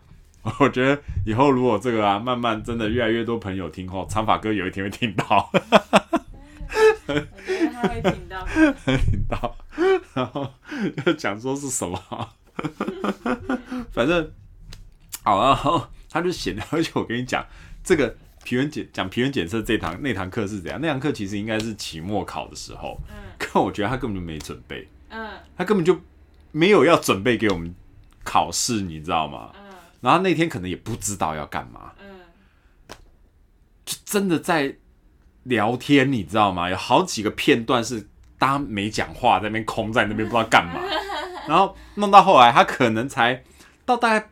[0.59, 8.45] 我觉得以后如果这个啊，慢慢真的越来越多朋友听后，长发哥有一天会听到，我觉得他会听到，
[8.85, 9.55] 听到，
[10.13, 10.47] 然后
[11.03, 11.99] 就讲说是什么，
[13.91, 14.31] 反正
[15.23, 17.43] 好，然后他就闲聊，而且我跟你讲
[17.83, 18.15] 这个。
[18.45, 20.79] 皮纹检讲皮纹检测这堂那堂课是怎样？
[20.79, 25.99] 那堂课其实应该是期末考的时候，嗯，可我觉得他根本就没准备，嗯，他根本就
[26.51, 27.73] 没有要准备给我们
[28.23, 29.51] 考试，你知道吗？
[29.55, 32.95] 嗯，然后那天可能也不知道要干嘛，嗯，
[33.83, 34.75] 就真的在
[35.43, 36.69] 聊天，你知道吗？
[36.69, 40.79] 有好几个片段是大家没讲话，在那边空在那边不知道干嘛，
[41.49, 43.43] 然后弄到后来，他可能才
[43.85, 44.29] 到大概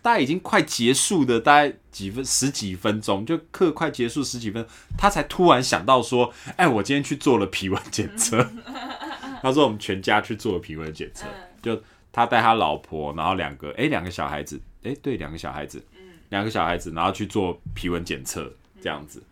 [0.00, 4.66] 大概已经快结束的大概几分十几分钟，就课快结束十几分，
[4.98, 8.50] 他才突然想到说：“哎，我今天去做了皮纹检测。
[9.40, 11.26] ”他说：“我们全家去做了皮纹检测，
[11.62, 15.84] 就他带他老婆，然后两个哎两个小孩子，哎对两个小孩子，
[16.30, 19.22] 两个小孩子，然后去做皮纹检测这样子。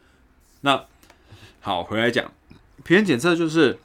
[0.60, 0.84] 那
[1.60, 2.30] 好，回来讲
[2.84, 3.78] 皮纹检测就是。”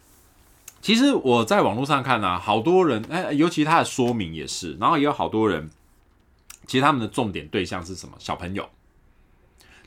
[0.81, 5.67] 其实我在网络上看啊，好多人哎，尤其他的说明也是，然后也有好多人，
[6.67, 8.15] 其实他们的重点对象是什么？
[8.19, 8.69] 小朋友，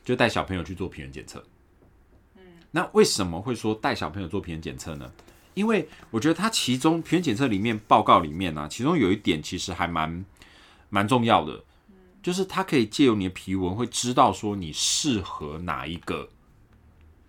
[0.03, 1.43] 就带小朋友去做皮炎检测。
[2.35, 5.11] 嗯，那为什么会说带小朋友做皮炎检测呢？
[5.53, 10.25] 因为我觉得它其中皮炎检测里面报告里面呢，其中有一点其实还蛮
[10.89, 11.63] 蛮重要的，
[12.23, 16.29] 就是它可以借由你的皮纹，会知道说你适合哪一个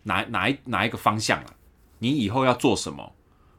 [0.05, 1.55] 哪哪一哪一个方向啊，
[1.99, 3.15] 你以后要做什么。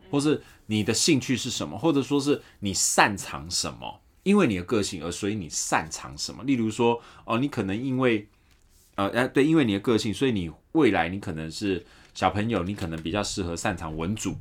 [0.09, 4.00] 或是你的兴趣是什么，或者说是你擅长什么？
[4.23, 6.43] 因为你的个性而所以你擅长什么？
[6.43, 8.27] 例如说，哦，你可能因为，
[8.95, 14.35] 呃，哎，对，因为你的个性，所以你未来你可能是小朋友，你可能比较适合擅长文组，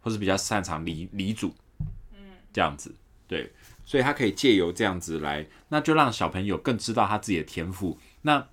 [0.00, 1.54] 或是比较擅长理理组，
[2.12, 2.18] 嗯，
[2.52, 2.94] 这样子，
[3.28, 3.52] 对，
[3.84, 7.98] 所以他可以借由这样子来，那就让小朋友更知道他自己的天赋。
[8.22, 8.48] 那，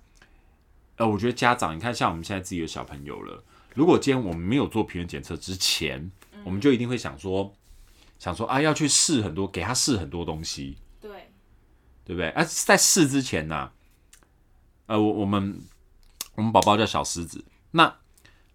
[0.96, 3.42] 呃，我觉得家长，你看，像我们现在自己的小朋友了。
[3.74, 6.10] 如果今天我们没有做皮炎检测之前，
[6.44, 7.54] 我们就一定会想说，
[8.18, 11.30] 想说啊，要去试很多，给他试很多东西，对，
[12.04, 12.30] 对不对？
[12.30, 13.70] 啊，在试之前呢，
[14.86, 15.60] 呃，我我们
[16.34, 17.96] 我们宝宝叫小狮子，那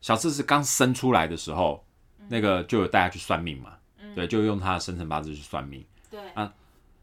[0.02, 1.86] 小狮子刚生出来的时候，
[2.28, 3.78] 那个就有带他去算命嘛，
[4.16, 6.54] 对，就用他的生辰八字去算命，对啊，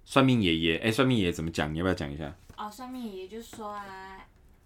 [0.04, 1.72] 算命爷爷，哎，算命爷爷怎么讲？
[1.72, 2.34] 你要不要讲一下？
[2.56, 4.18] 哦，算命爷爷就说啊，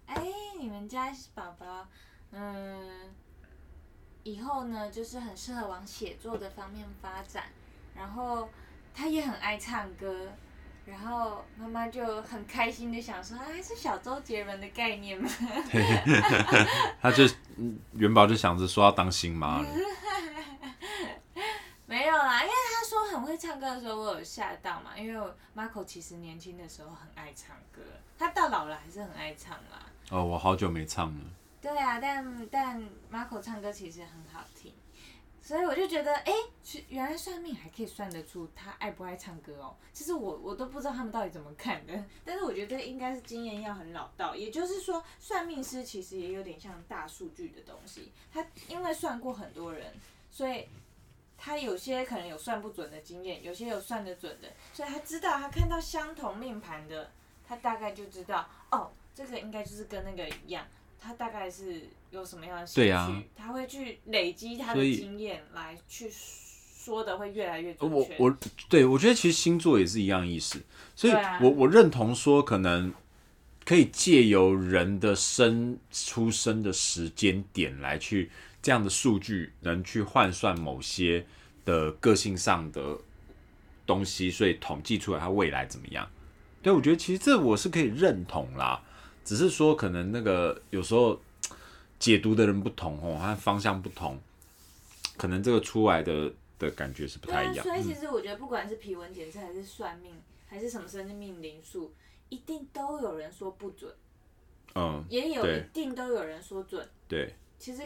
[0.07, 0.21] 哎，
[0.59, 1.87] 你们家宝宝，
[2.31, 3.13] 嗯。
[4.23, 7.43] 以后呢，就是很适合往写作的方面发展，
[7.95, 8.49] 然后
[8.93, 10.27] 他也很爱唱歌，
[10.85, 15.29] 然后妈妈就很开心的想说，啊，是小周杰伦的概念吗？
[17.01, 17.23] 他就
[17.93, 19.67] 元宝就想着说要当新妈了。
[21.87, 27.81] 没有啦，因为他说很会唱歌的时候，我有吓到嘛，因为 Marco 其实年轻的时候很爱唱歌，
[28.17, 29.85] 他到老了还是很爱唱啦。
[30.09, 31.21] 哦，我好久没唱了。
[31.61, 32.81] 对啊，但但
[33.11, 34.73] Marco 唱歌其实很好听，
[35.45, 36.33] 所以我就觉得，哎，
[36.89, 39.75] 原来算命还可以算得出他爱不爱唱歌哦。
[39.93, 44.35] 其实我我都不知道他们到底怎么看的，但是我觉得应该是经验要很老道。
[44.35, 49.93] 也就是说，算命师其实也有点像大数据的东西，他因为算过很多人，
[50.31, 50.67] 所以
[51.37, 57.11] 他有些可能有算不准的经验，有些有算得准的，所以他知道他看到相同命盘的，
[57.47, 60.65] 他大概就知道，哦，这个应该就是跟那个一样。
[61.05, 63.29] 他大概是有什么样的兴趣？
[63.35, 67.95] 他会去累积他的经验来去说的，会越来越准确。
[67.95, 68.37] 我我
[68.67, 70.59] 对我觉得其实星座也是一样意思，
[70.95, 72.91] 所以我我认同说，可能
[73.63, 78.31] 可以借由人的生出生的时间点来去
[78.63, 81.27] 这样的数据，能去换算某些
[81.63, 82.97] 的个性上的
[83.85, 86.09] 东西，所以统计出来他未来怎么样。
[86.63, 88.81] 对我觉得其实这我是可以认同啦。
[89.25, 91.19] 只是说，可能那个有时候
[91.97, 94.19] 解读的人不同哦，它方向不同，
[95.17, 97.65] 可能这个出来的的感觉是不太一样。
[97.65, 100.13] 所以其实我觉得，不管是皮纹检测，还是算命，
[100.47, 101.91] 还是什么生命灵数，
[102.29, 103.91] 一定都有人说不准。
[104.75, 106.87] 嗯，也有一定都有人说准。
[107.07, 107.33] 对。
[107.57, 107.81] 其实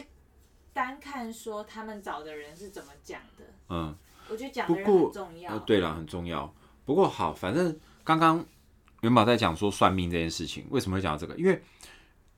[0.74, 3.96] 单看说他们找的人是怎么讲的，嗯，
[4.28, 5.58] 我觉得讲的人很重要。
[5.60, 6.54] 对了，很重要。
[6.84, 7.74] 不过好，反正
[8.04, 8.44] 刚刚。
[9.00, 11.34] 元宝在讲说算命这件事情，为什么会讲到这个？
[11.36, 11.62] 因为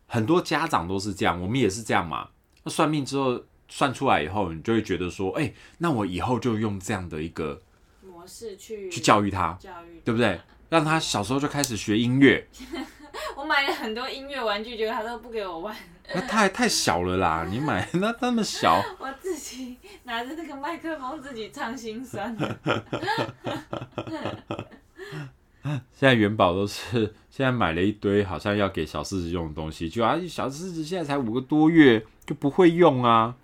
[0.07, 2.29] 很多家长都是这样，我们也是这样嘛。
[2.65, 7.61] 那算命之后算出来以后，你就会觉得说，哎，那我以后就用这样的一个
[8.03, 10.41] 模式去去教育他，教育对不对？
[10.69, 12.49] 让他小时候就开始学音乐。
[13.37, 15.77] 我买了很多音乐玩具，结果他都不给我玩。
[16.15, 17.47] 那太太小了啦！
[17.49, 22.37] 你买那那么小， 我自己拿着那个麦克风自己唱心酸。
[25.93, 33.35] 现在元宝都是 现在买了一堆，好像要给小狮子用的东西，就啊小狮子现在才五个多月就不会用啊，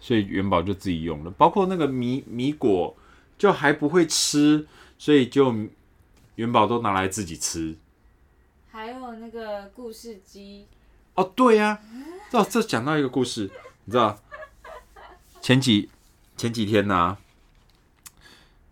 [0.00, 2.96] 所以元宝就自己用了，包括那个米米果
[3.36, 4.66] 就还不会吃，
[4.98, 5.54] 所以就
[6.36, 7.76] 元宝都拿来自己吃。
[8.70, 10.66] 还有那个故事机
[11.14, 11.80] 哦，对呀，
[12.32, 13.50] 哦这讲到一个故事，
[13.84, 14.18] 你知道
[15.40, 15.90] 前几
[16.36, 17.18] 前几天呢？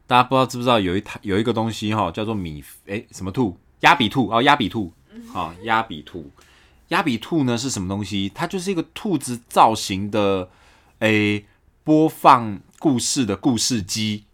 [0.06, 3.58] 大家不知道知不知道有一台有一个东西哈，叫做米哎什么兔？
[3.80, 4.92] 鸭比兔哦，鸭比兔，
[5.32, 6.30] 好鸭比兔，
[6.88, 8.30] 鸭比兔呢是什么东西？
[8.34, 10.48] 它就是一个兔子造型的，
[11.00, 11.44] 诶，
[11.84, 14.24] 播放故事的故事机，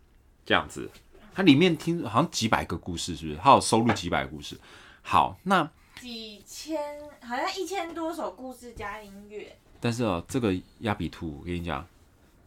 [0.47, 0.91] 这样子。
[1.35, 3.39] 它里面听好像几百个故事，是不是？
[3.43, 4.59] 它有收录几百个故事。
[5.01, 5.69] 好，那
[6.01, 6.79] 几千，
[7.21, 9.57] 好像一千多首故事加音乐。
[9.81, 11.85] 但是哦，这个鸭比兔，我跟你讲，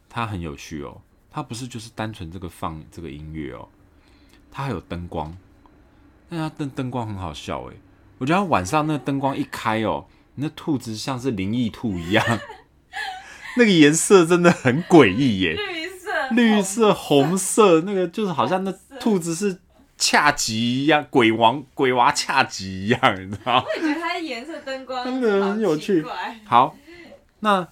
[0.07, 1.01] 它很有趣哦。
[1.35, 3.67] 它不是就是单纯这个放这个音乐哦，
[4.49, 5.35] 它还有灯光。
[6.29, 7.75] 那它灯灯光很好笑诶，
[8.19, 12.25] 我觉得晚上那个灯光一开哦，那兔子像是灵异兔一样，
[13.57, 15.57] 那个颜色真的很诡异耶。
[16.31, 19.59] 绿色、红色，那个就是好像那兔子是
[19.97, 23.61] 恰吉一样，鬼王、鬼娃恰吉一样，你知道？
[23.75, 26.01] 我觉得它的颜色、灯光真的很有趣。
[26.45, 26.77] 好，
[27.41, 27.67] 那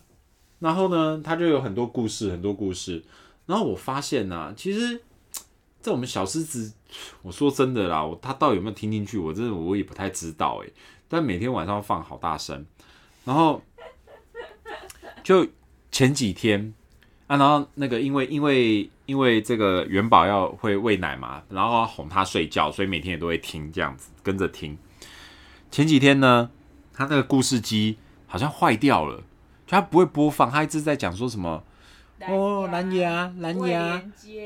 [0.60, 3.02] 然后呢，它就有很多故事，很多故事。
[3.46, 5.02] 然后我发现呢，其实，
[5.82, 6.74] 在我们小狮子，
[7.22, 9.18] 我说真的啦，他到底有没有听进去？
[9.18, 10.70] 我真的我也不太知道哎。
[11.08, 12.66] 但每天晚上放好大声，
[13.26, 13.62] 然后
[15.24, 15.48] 就
[15.92, 16.74] 前几天。
[17.26, 24.78] 啊，然后那个，因为因为因为这个元宝要会喂奶嘛，然后要哄他睡觉，所以每天也都会听这样子，跟着听。
[25.72, 26.52] 前几天呢，
[26.94, 29.20] 他那个故事机好像坏掉了，
[29.66, 31.64] 就他不会播放，他一直在讲说什么
[32.28, 34.02] 哦，蓝牙蓝牙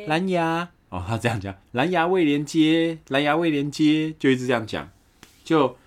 [0.08, 4.90] 蓝牙哦，他这样讲，蓝牙未连接，蓝牙未连接，就一直这样讲。
[5.44, 5.78] 就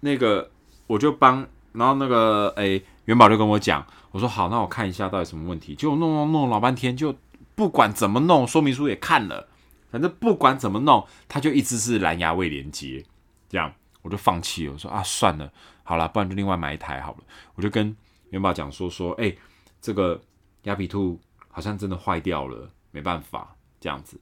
[0.00, 0.50] 那个
[0.86, 3.86] 我就帮，然后那个哎，元宝就跟我讲。
[4.12, 5.74] 我说好，那我看一下到底什么问题。
[5.74, 7.14] 结果弄弄弄老半天，就
[7.54, 9.46] 不管怎么弄，说明书也看了，
[9.90, 13.04] 反正不管怎么弄，它就一直是蓝牙未连接。
[13.48, 13.72] 这样
[14.02, 14.72] 我就放弃了。
[14.72, 15.52] 我说啊，算了，
[15.84, 17.18] 好了，不然就另外买一台好了。
[17.54, 17.94] 我就跟
[18.30, 19.32] 元宝讲说说，哎，
[19.80, 20.20] 这个
[20.62, 24.20] 亚比兔好像真的坏掉了，没办法，这样子。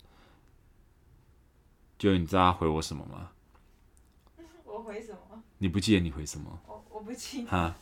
[1.98, 3.30] 就你知道他回我什么吗？
[4.64, 5.42] 我回什么？
[5.58, 6.60] 你不记得你回什么？
[6.66, 7.74] 我我不记得。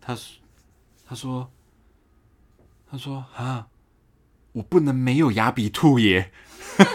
[0.00, 0.38] 他说
[1.06, 1.50] ：“他说，
[2.90, 3.68] 他说啊，
[4.52, 6.32] 我不能没有雅比兔耶！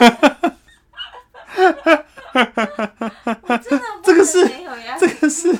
[4.03, 4.47] 这个是
[4.99, 5.55] 这个是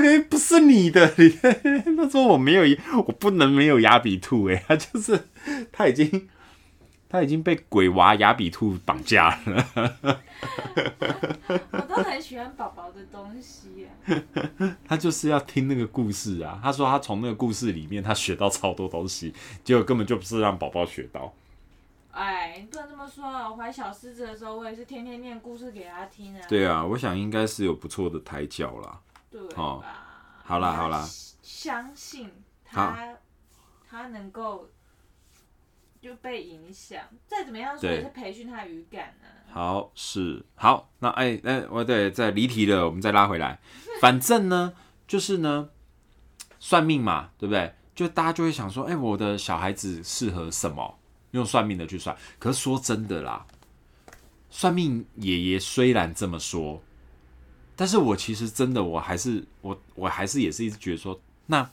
[0.00, 1.06] 这个不是你的。
[1.96, 2.62] 他说我没有，
[3.06, 5.28] 我不能没有雅比兔哎， 他就是
[5.70, 6.28] 他已经。”
[7.06, 9.64] 他已经被鬼娃雅比兔绑架了。
[11.70, 13.86] 我都很喜欢宝宝的东西。
[14.84, 16.58] 他就是要听那个故事啊！
[16.60, 21.32] 他说他从那个故事里面他学到超多东西，结果根本就不是让宝宝学到。
[22.10, 23.48] 哎，你不能这么说啊！
[23.48, 26.40] 我怀小狮子的时候，我也是天天念故事给他听啊。
[26.48, 28.98] 对啊，我想应该是有不错的胎教啦。
[29.34, 29.82] 对哦，
[30.44, 31.04] 好啦好啦，
[31.42, 32.30] 相信
[32.64, 33.08] 他，
[33.90, 34.70] 他能够。
[36.00, 39.28] 就被影响，再怎么样说也是培训他的语感呢。
[39.50, 43.58] 好，是好，那哎哎，我得再离题了，我们再拉回来。
[44.02, 44.74] 反正呢，
[45.08, 45.70] 就是呢，
[46.60, 47.72] 算命嘛，对不对？
[47.94, 50.98] 就大家就会想说，哎，我的小孩子适合什么？
[51.30, 52.14] 用算命的去算。
[52.38, 53.46] 可是说真的啦，
[54.50, 56.82] 算命爷爷虽然这么说，
[57.76, 61.70] 但是我其实真的，我还是我我还是也是一直觉得说，那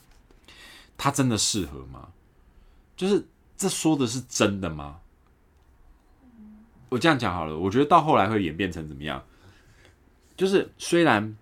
[0.96, 2.08] 他真的适合吗？
[2.96, 3.26] 就是。
[3.54, 4.98] 这说的是真的吗？
[6.88, 9.22] 我这样讲好了，我觉得到后来会演变成怎么样？
[10.36, 11.36] 就是虽然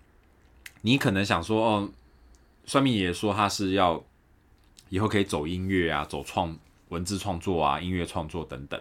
[0.83, 1.91] 你可能想说，哦，
[2.67, 4.05] 算命爷爷说他是要
[4.91, 6.55] 以后可以走音乐啊，走创
[6.91, 8.79] 文字创作啊，音乐创作等等，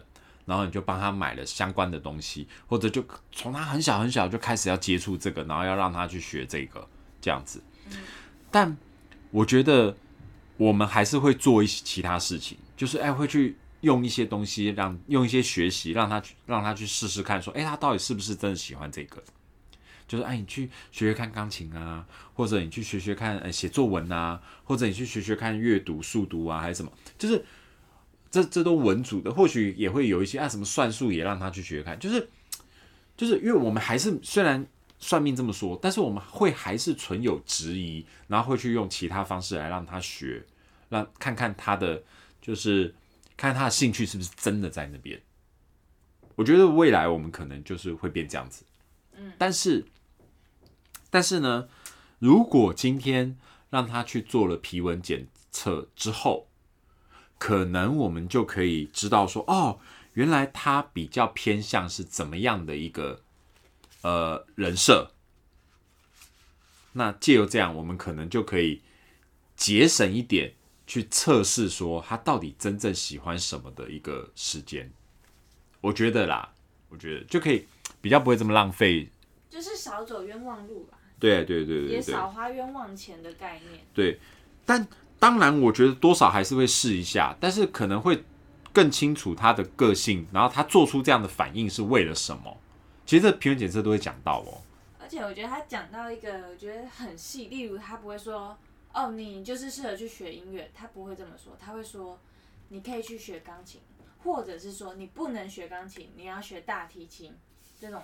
[0.49, 6.85] 然后你就帮他买了相关的东西，或者就从他很小很小就开始要接触这个，然后要让他去学这个
[7.21, 7.61] 这样子。
[8.49, 8.75] 但
[9.29, 9.95] 我觉得
[10.57, 12.57] 我们还是会做一些其他事情。
[12.75, 19.21] 就是哎，会去用一些东西，让用一些学习，让他去让他去试试看，说哎，他到底是不是真的喜欢这个？
[20.07, 26.91] 就是哎，你去学学看钢琴啊，或者你去学学看呃写作文啊，或者你去学学看阅读速读啊，还是什么？
[27.17, 27.45] 就是
[28.31, 31.99] 这这都文组的，或许也会有一些啊，什么算术也让他去学看。
[31.99, 32.29] 就是
[33.15, 34.65] 就是因为我们还是虽然
[34.97, 40.45] 算命这么说，但是我们会还是存有质疑，然后会去用其他方式来让他学，
[40.89, 42.03] 让看看他的。
[42.41, 42.95] 就是
[43.35, 45.21] 看他的兴趣是不是真的在那边。
[46.35, 48.63] 我觉得未来我们可能就是会变这样子，
[49.13, 49.85] 嗯，但是，
[51.09, 51.67] 但是呢，
[52.17, 53.37] 如果今天
[53.69, 56.47] 让他去做了皮纹检测之后，
[57.39, 59.79] 可能我们就可以知道说，哦，
[60.13, 63.21] 原来他比较偏向是怎么样的一个
[64.03, 65.09] 呃人设。
[66.93, 68.83] 那借由这样，我们可能就可以
[69.55, 70.53] 节省一点。
[70.89, 74.91] 去测试说他到底真正喜欢什么的一个时间，
[75.81, 76.51] 我觉得啦，
[76.89, 77.67] 我觉得就可以
[78.01, 79.07] 比较不会这么浪费
[79.51, 83.85] 就是少走冤枉路吧，对对对也对也少花冤枉钱的概念。
[83.93, 84.19] 对，
[84.65, 84.87] 但
[85.19, 88.23] 当然，我觉得多少还是会试一下，但是可能会
[88.71, 92.57] 更清楚他的个性，然后他做出这样的反应是为了什么。
[93.05, 94.61] 其实这皮纹检测都会讲到哦。
[94.99, 98.57] 而且我觉得他讲到一个我觉得很细，例如他不会说
[98.93, 102.17] 哦，你就是适合去学音乐，他不会这么说，他会说
[102.69, 103.81] 你可以去学钢琴，
[104.23, 107.35] 或者是说你不能学钢琴，你要学大提琴
[107.81, 108.03] 这种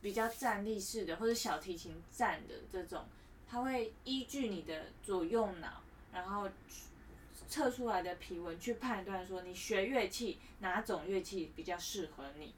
[0.00, 3.04] 比较站立式的或者小提琴站的这种，
[3.48, 6.48] 他会依据你的左右脑，然后
[7.48, 12.54] 测出来的皮纹去判断说你学乐器哪种乐器比较适合你，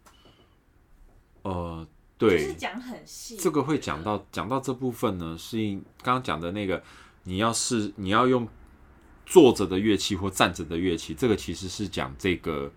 [1.42, 1.86] 呃，
[2.18, 2.38] 对。
[2.38, 3.36] 就是，讲很细。
[3.36, 6.82] 这个会讲到讲到这部分呢，是因刚刚讲的那个，
[7.24, 8.46] 你要是你要用
[9.24, 12.70] 坐着的乐器或站着的乐器，这个其实是讲这个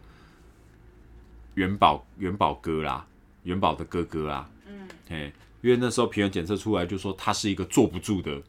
[1.56, 3.06] 元宝元宝哥啦，
[3.44, 8.42] 元宝的哥哥啦，嗯，嘿，因为那时候皮纹检测出来就说他是一个坐不住的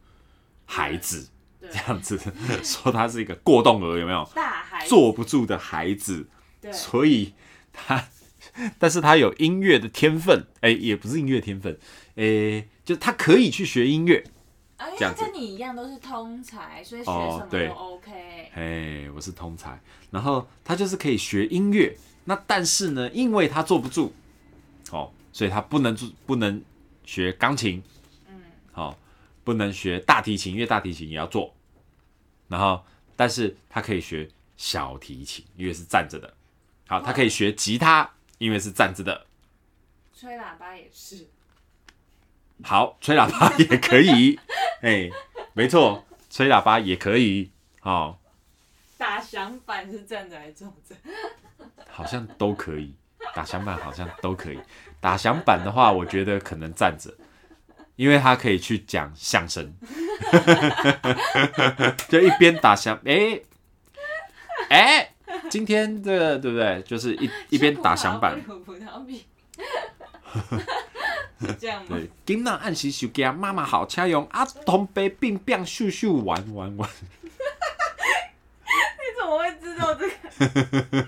[0.65, 1.29] 孩子，对
[1.71, 2.19] 这，样子
[2.63, 4.29] 说他是一个过动儿，有没有？
[4.33, 6.27] 大孩坐不住的孩子，
[6.61, 7.33] 对，所以
[7.71, 8.07] 他，
[8.79, 11.77] 但是他有音乐的天分，哎、也不是音乐天分，
[12.15, 14.23] 哎、就他可以去学音乐，
[14.77, 15.23] 而且这样子。
[15.23, 18.51] 跟你一样都是通才，所以学什么都 OK。
[18.53, 21.95] 哎，我是通才，然后他就是可以学音乐，
[22.25, 24.13] 那但是呢，因为他坐不住，
[24.91, 26.61] 哦，所以他不能做不能
[27.03, 27.83] 学钢琴，
[28.27, 28.41] 嗯，
[28.71, 28.97] 好、
[29.43, 31.53] 不能学大提琴，因为大提琴也要做。
[32.47, 32.85] 然后，
[33.15, 36.33] 但是他可以学小提琴，因为是站着的。
[36.87, 39.25] 好，他可以学吉他，因为是站着的。
[40.15, 41.27] 吹喇叭也是。
[42.63, 44.39] 好，吹喇叭也可以，
[44.81, 45.09] 哎，
[45.53, 47.51] 没错，吹喇叭也可以。
[47.79, 48.19] 好、
[48.97, 50.95] 打响板是站着还是坐着？
[51.89, 52.95] 好像都可以。
[53.35, 54.59] 打响板好像都可以。
[54.99, 57.13] 打响板的话，我觉得可能站着，
[57.97, 59.73] 因为他可以去讲相声，
[62.07, 63.41] 就一边打响，哎、
[64.69, 65.13] 哎、
[65.49, 66.81] 今天这个对不对？
[66.83, 69.25] 就是一一边打响板，有葡萄皮，
[71.41, 71.97] 是这样吗？
[71.97, 76.89] 对，今仔按时收惊，妈妈好车用啊，同杯并并咻咻玩玩玩。
[77.19, 81.07] 你怎么会知道这个？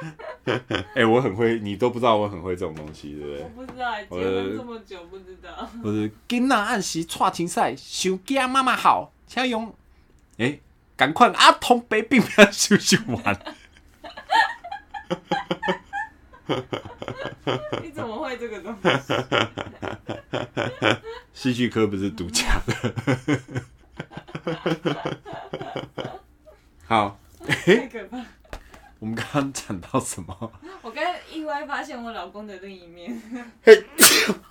[0.94, 3.48] 哎、我很会，你都不知道我很会这种东西，对不对我？
[3.50, 5.68] 不知道，结婚这么久不知道。
[5.84, 9.74] 我是今仔按时串青赛，想惊妈妈好，请用，
[10.38, 10.60] 诶、
[10.96, 13.38] 赶快阿童杯并不要休息完。
[17.82, 18.88] 你怎么会这个东西？
[21.32, 22.94] 戏剧科不是独家的。
[26.86, 28.18] 好，太可怕！
[29.00, 30.52] 我们刚刚讲到什么？
[30.82, 33.20] 我刚才意外发现我老公的另一面。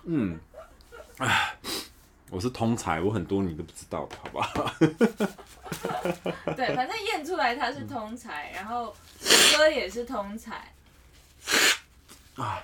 [0.06, 0.40] 嗯，
[1.20, 1.56] 唉，
[2.32, 4.76] 我是通才，我很多你都不知道的，好不好？
[6.58, 10.74] 对，反正验出来他是通才，然后我哥也是通才。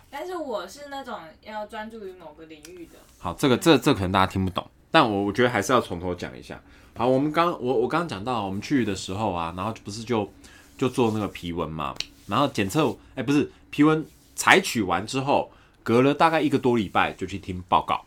[0.10, 2.94] 但是我是那种要专注于某个领域的。
[3.20, 6.60] 好，这个这这可能大家听不懂，但我我觉得还是要从头讲一下。
[6.98, 10.32] 好，我们刚我我刚刚讲到，我们去的时候啊，然后不是就
[10.78, 11.96] 就做那个皮纹嘛，
[12.28, 14.06] 然后检测，哎、不是皮纹
[14.36, 15.52] 采取完之后，
[15.84, 18.06] 隔了大概一个多礼拜就去听报告，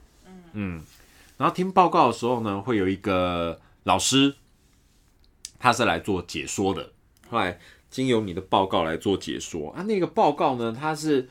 [0.53, 0.83] 嗯，
[1.37, 4.35] 然后听报告的时候呢，会有一个老师，
[5.59, 6.91] 他是来做解说的，
[7.31, 7.59] 后来
[7.91, 9.71] 经由你的报告来做解说。
[9.73, 11.29] 啊，那个报告呢，他是。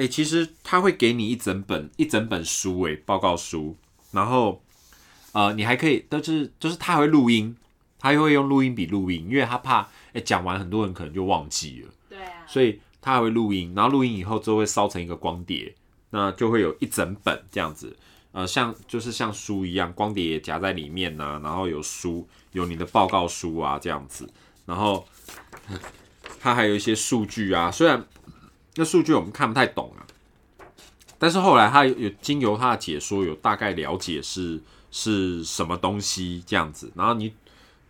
[0.00, 3.76] 哎、其实他会给你一整本一整本书、哎，报告书，
[4.12, 4.62] 然后
[5.32, 7.56] 呃，你还可以，但是就是他还会录音，
[7.98, 12.44] 他又会用录音笔录音，因为他怕哎讲、完很多人可能就忘记了，对啊。
[12.46, 15.74] 所以他还会录音，然后录音以后之后会烧成一个光碟，
[16.10, 17.96] 那就会有一整本这样子，
[18.32, 24.28] 呃，像就是像书一样，光碟也夹在里面呐、然后有书，有你的报告书啊这样子，
[24.66, 25.06] 然后
[26.40, 28.06] 他还有一些数据啊，虽然
[28.76, 30.06] 那数据我们看不太懂啊，
[31.18, 37.34] 但是后来他有有经由他的解说，有大概了解是是什么东西这样子，然后你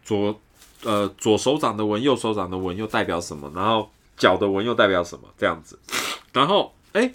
[0.09, 0.41] 左
[0.85, 5.79] 呃左手掌的纹，右手掌的纹又代表什么，然后脚的纹又代表什么这样子，
[6.33, 7.13] 然后哎、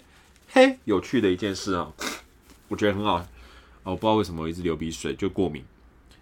[0.52, 1.92] 嘿，有趣的一件事啊，
[2.68, 3.26] 我觉得很好，哦，
[3.82, 5.64] 我不知道为什么我一直流鼻水，就过敏，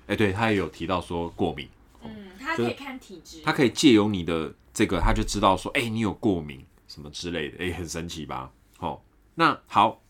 [0.06, 1.68] 哎、对他也有提到说过敏。
[2.02, 3.42] 嗯，他可以看体质。
[3.44, 8.50] 他可以借由你的这个，他就知道说，哎、你有过敏什么之类的，哎、很神奇吧？
[8.78, 8.98] 哦，
[9.34, 10.00] 那好，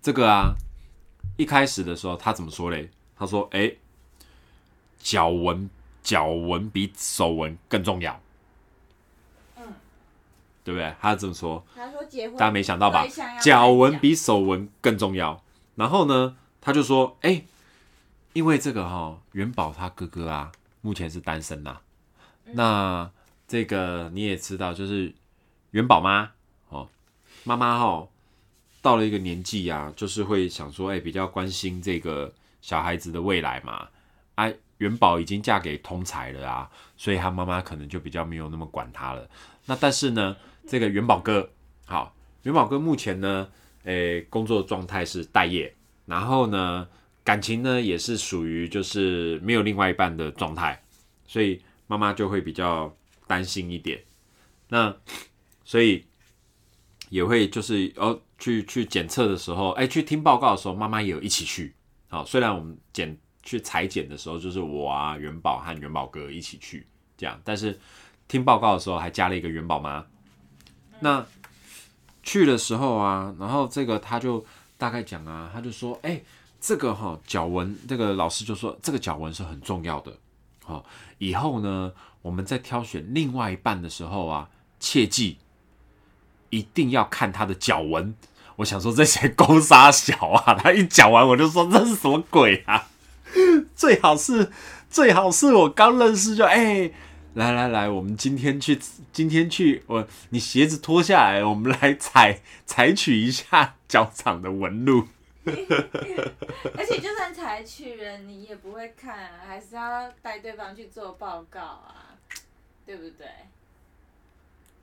[0.00, 0.54] 这个啊，
[1.36, 2.88] 一开始的时候他怎么说嘞？
[3.16, 3.72] 他说，哎、
[5.02, 5.68] 脚纹
[6.02, 8.20] 脚纹比手纹更重要。
[9.56, 9.64] 嗯，
[10.64, 10.94] 对不对？
[11.00, 13.06] 他这么说，他说结婚，大家没想到吧？
[13.42, 15.42] 脚纹比手纹更重要。
[15.74, 17.42] 然后呢，他就说，哎、
[18.32, 21.80] 因为这个哈、元宝他哥哥啊，目前是单身呐、
[22.44, 23.10] 那
[23.48, 25.12] 这个你也知道，就是
[25.72, 26.30] 元宝妈
[26.68, 26.88] 哦，
[27.44, 28.06] 妈妈哈、
[28.80, 33.88] 到了一个年纪啊，就是会想说，哎、比较关心这个小孩子的未来嘛。
[34.34, 34.50] 啊，
[34.82, 39.28] 元宝已经嫁给通才了啊，所以他妈妈可能就比较没有那么管他了。
[39.66, 41.48] 那但是呢，这个元宝哥，
[41.86, 43.48] 好，元宝哥目前呢，
[43.84, 45.72] 诶、工作状态是待业，
[46.04, 46.88] 然后呢，
[47.22, 50.82] 感情呢也是属于就是没有另外一半的状态，
[51.26, 52.92] 所以妈妈就会比较
[53.28, 54.02] 担心一点。
[54.68, 54.92] 那
[55.64, 56.04] 所以
[57.08, 61.72] 也会就是哦去去检测的时候，哎、去听报告的时候，妈妈也有一起去。
[62.08, 66.86] 好，虽然我们检去裁剪的时候，就是我啊元宝和元宝哥一起去
[67.16, 67.78] 这样，但是
[68.28, 70.04] 听报告的时候还加了一个元宝妈。
[71.00, 71.26] 那
[72.22, 74.44] 去的时候啊，然后这个他就
[74.78, 76.22] 大概讲啊，他就说，哎、
[76.60, 80.16] 这个哈脚纹，这个老师就说这个脚纹是很重要的，
[80.64, 80.84] 好、
[81.18, 85.38] 以后呢我们在挑选另外一半的时候啊，切记
[86.50, 88.14] 一定要看他的脚纹。
[88.56, 92.88] 我想说这些 勾杀小啊，他一讲完我就说这是什么鬼啊？
[93.76, 94.50] 最好是
[94.90, 96.90] 最好是我刚认识就哎、
[97.34, 98.78] 来来来，我们今天去
[99.12, 105.06] 今天去我你鞋子脱下来，我们来采采取一下脚掌的纹路。
[105.44, 112.14] 而且就算采取了，你也不会看、啊，还是要带对方去做报告啊，
[112.86, 113.26] 对不对？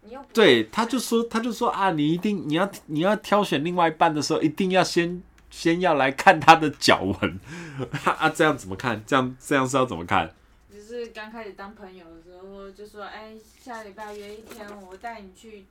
[0.02, 7.39] 你又对，他就说他就说啊，你一定你要你要挑选另外一半的时候，一定要先先要来看他的脚纹
[8.06, 9.04] 啊，这样怎么看？
[9.06, 10.34] 这样这样是要怎么看？
[10.72, 13.34] 就是刚开始当朋友的时候，就说哎，
[13.64, 15.66] 下礼拜约一天，我带你去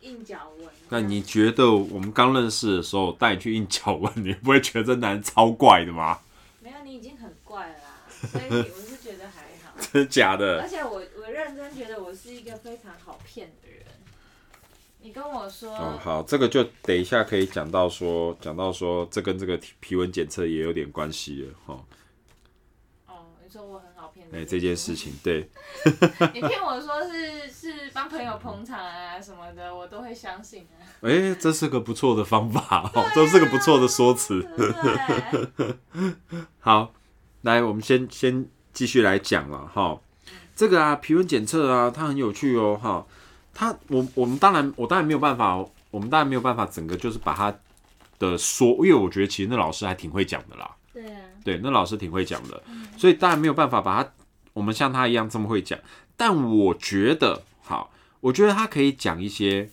[0.00, 0.68] 印脚纹。
[0.88, 6.20] 那你觉得我们刚认识的时候带你去印脚纹，你不会觉得这男人超怪的吗？
[6.60, 9.74] 没有，你已经很怪了啦，所以我是觉得还好。
[9.92, 10.68] 真的假的而？
[10.68, 13.65] 且我我认真觉得我是一个非常好骗的人。
[15.06, 21.84] 你跟我说，哦，好，这个就等一下可以讲到说，讲到说，这跟这个皮纹检测也有点关系了，哈、
[23.06, 24.26] 哦，你说我很好骗。
[24.32, 25.48] 哎、这件事，情，对，
[26.34, 30.82] 你骗我说是是帮朋友捧场啊什么的，我都会相信啊。
[31.02, 34.42] 哎、这是个不错的方法哦，这是个不错的说辞。
[34.56, 36.16] 对？
[36.58, 36.92] 好，
[37.42, 40.00] 来，我们先先继续来讲了哈。
[40.56, 43.06] 这个啊，皮纹检测啊，它很有趣哦哈。
[43.58, 45.56] 它我我们当然我当然没有办法，
[45.90, 47.50] 我们当然没有办法整个就是把他
[48.18, 50.70] 的说，因为我觉得其实那老师还挺会讲的啦。
[50.92, 52.62] 对啊，对，那老师挺会讲的，
[52.98, 54.10] 所以当然没有办法把他
[54.52, 55.78] 我们像他一样这么会讲。
[56.18, 57.90] 但我觉得，好，
[58.20, 59.70] 我觉得他可以讲一些，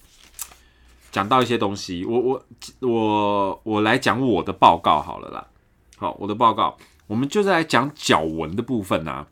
[1.11, 2.05] 讲到一些东西。
[2.05, 2.45] 我我
[2.79, 5.45] 我我来讲我的报告好了啦。
[5.97, 6.77] 好，我的报告，
[7.07, 9.27] 我们就是来讲脚纹的部分啊。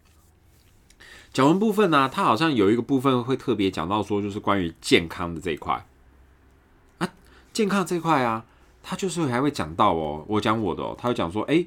[1.33, 5.85] 讲完部分呢、它好像有一个部分会特别讲到说，就是关于健康的这一块
[6.97, 7.09] 啊，
[7.53, 8.45] 健康这一块啊，
[8.83, 11.65] 它就是还会讲到哦，我讲我的哦，他会讲说，哎、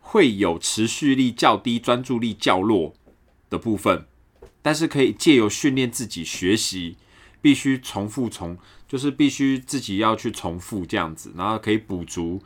[0.00, 2.92] 会有持续力较低、专注力较弱
[3.48, 4.04] 的部分，
[4.60, 6.98] 但是可以借由训练自己学习，
[7.40, 12.42] 必须重复重，就是必须自己要去重复这样子，然后可以补足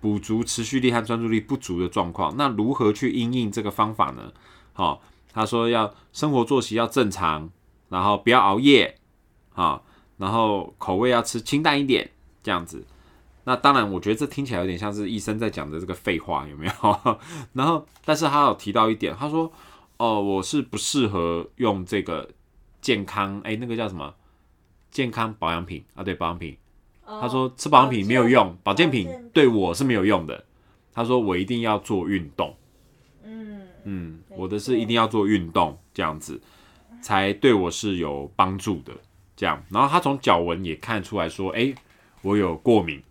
[0.00, 2.36] 补足持续力和专注力不足的状况。
[2.36, 4.32] 那如何去因应这个方法呢？
[4.72, 5.02] 好、
[5.32, 7.50] 他说要生活作息要正常，
[7.88, 8.96] 然后不要熬夜，
[9.54, 9.80] 啊、
[10.18, 12.10] 然后口味要吃清淡一点，
[12.42, 12.84] 这样子。
[13.44, 17.18] 那当然，我觉得这听起来有点像是医生在讲的这个废话，有没有？
[17.52, 19.50] 然后，但是他有提到一点，他说
[19.98, 22.28] ：“哦，我是不适合用这个
[22.80, 24.14] 健康，哎，那个叫什么
[24.92, 26.04] 健康保养品啊？
[26.04, 26.56] 对，保养品。
[27.04, 30.44] 他说吃保养品没有用，保健品对我是没有用的。
[30.94, 32.54] 他说我一定要做运动，
[33.24, 33.51] 嗯，
[33.84, 36.40] 嗯，我的是一定要做运动，这样子
[37.02, 38.92] 才对我是有帮助的。
[39.36, 41.74] 这样，然后他从脚纹也看出来说，哎，
[42.20, 43.02] 我有过敏，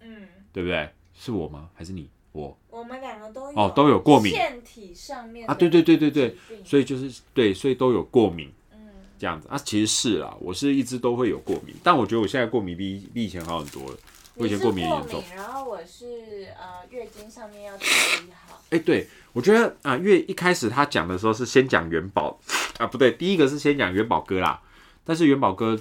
[0.00, 0.88] 嗯，对不对？
[1.14, 1.68] 是我吗？
[1.74, 2.08] 还是你？
[2.32, 8.78] 我我们两个都有哦都有过敏腺体上面啊，对对对对对，所以就是对，所以都有过敏嗯，
[9.18, 9.56] 这样子啊。
[9.56, 13.96] 其实是啦，我是一直都会有过敏，但我觉得我现在过敏比比以前好很多了。
[14.34, 15.24] 我以前过敏也严重。
[15.34, 22.40] 然后我是呃月经上面要注意好，哎、对我觉得啊，因为一开始他讲的时候是先讲元宝
[22.80, 24.58] 啊，不对，第一个是先讲元宝哥啦。
[25.04, 25.78] 但是元宝哥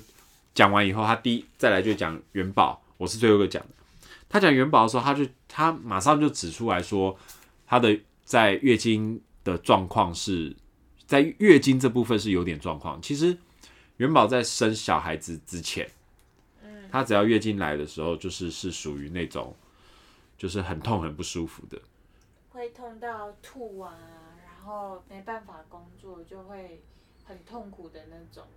[0.54, 3.70] 讲完以后，他第一再来就讲元宝，我是最后一个讲的。
[4.28, 7.18] 他讲元宝的时候，他就他马上就指出来说，
[7.66, 10.54] 他的在月经的状况是
[11.08, 13.02] 在月经这部分是有点状况。
[13.02, 13.38] 其实
[13.96, 15.90] 元宝在生小孩子之前，
[16.62, 19.56] 嗯，他只要月经来的时候，就是是属于那种
[20.38, 21.80] 就是很痛很不舒服的。
[22.56, 24.00] 会痛到吐啊，
[24.46, 26.82] 然后没办法工作，就会
[27.26, 28.48] 很痛苦的那种。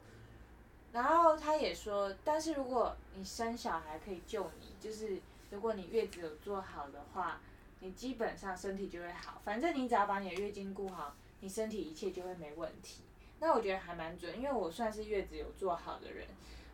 [0.92, 5.20] 然后他也说，但是如果你生小孩可以救你，就是
[5.50, 7.40] 如果你月子有做好的话，
[7.80, 9.42] 你基本上身体就会好。
[9.44, 13.02] 反正你只要把你的月经顾好，你身体一切就会没问题。
[13.40, 16.24] 那我觉得还蛮准，因为我算是月子有做好的人。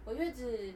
[0.04, 0.74] 我月子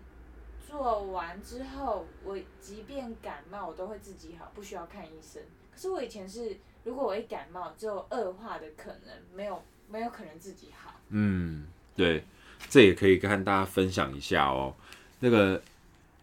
[0.67, 5.43] 做完之后，我即便感冒，我都会自己好，不需要看医生。
[5.79, 10.93] 可是我以前是，如果我一感冒，就有恶化的可能，没有没有可能自己好。
[11.11, 12.25] 嗯，对，
[12.69, 14.75] 这也可以跟大家分享一下哦。
[15.21, 15.63] 那个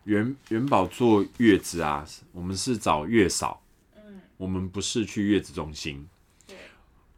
[0.03, 3.62] 元元宝坐月子啊，我们是找月嫂，
[3.95, 6.06] 嗯，我们不是去月子中心。
[6.45, 6.58] 对，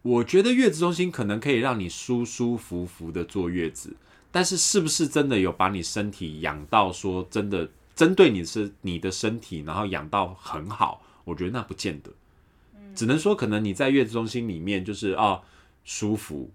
[0.03, 3.95] 我觉得月子中心可能可以让你舒舒服服的坐月子，
[4.31, 11.01] 但是是不是真的有把你身体养到说真的针对你是你的身体，然后养到很好？
[11.23, 12.09] 我觉得那不见得，
[12.97, 15.39] 只能说可能你在月子中心里面就是啊
[15.83, 16.51] 舒服，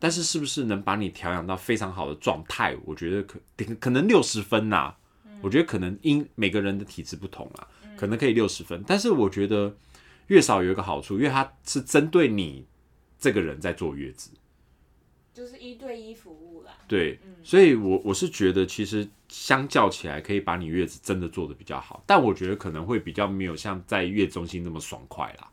[0.00, 2.76] 但是是不是能把你调养到非常好的状态？
[2.84, 3.38] 我觉得可
[3.78, 4.94] 可能六十分呐、
[5.40, 9.76] 我觉得可能因每个人的体质不同啊，可能可以六十分，但是我觉得
[10.26, 12.66] 月嫂有一个好处，因为它是针对你
[13.18, 14.30] 这个人在坐月子，
[15.32, 16.72] 就是一对一服务啦。
[16.88, 25.50] 对，所以我我是觉得其实相较起来，可以把你月子真的做的比较好，但我觉得可能会比较没有像在月中心那么爽快啦。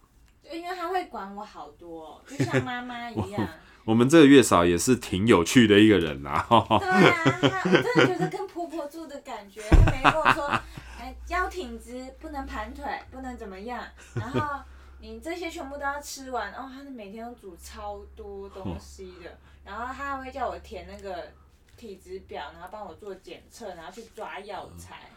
[0.52, 3.47] 因为他会管我好多、哦，就像妈妈一样。
[3.84, 9.60] 我们这个月嫂也是挺有趣的一个人啦，对啊，她我真的觉得跟婆婆住的感觉。
[9.72, 10.47] 她没跟我说，
[11.02, 13.84] 哎，腰挺直，不能盘腿，不能怎么样。
[14.14, 14.60] 然后
[14.99, 16.54] 你这些全部都要吃完。
[16.54, 19.36] 哦，她每天都煮超多东西的。
[19.66, 21.32] 然后她还会叫我填那个
[21.76, 25.10] 体质表，然后帮我做检测，然后去抓药材。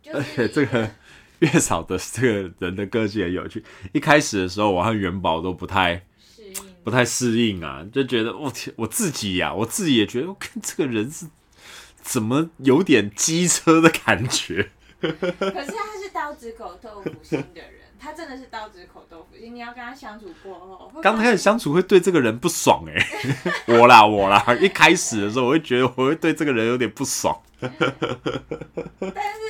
[0.00, 0.88] 就而且是这个
[1.40, 3.62] 月嫂的这个人的个性很有趣。
[3.92, 6.54] 一开始的时候，我和元宝都不太适应。
[6.84, 11.26] 不太适应啊，就觉得我天，我自己呀、我自己也觉得，我看这个人是
[12.02, 14.70] 怎么有点机车的感觉。
[15.00, 19.54] 可是他是刀子口豆腐心的人，他真的是刀子口豆腐心。
[19.54, 23.06] 你要跟他相处过后，刚开始相处会对这个人不爽哎、
[23.68, 27.38] 我啦我啦，一开始的时候我会觉得我会对这个人有点不爽。
[27.60, 29.43] 但是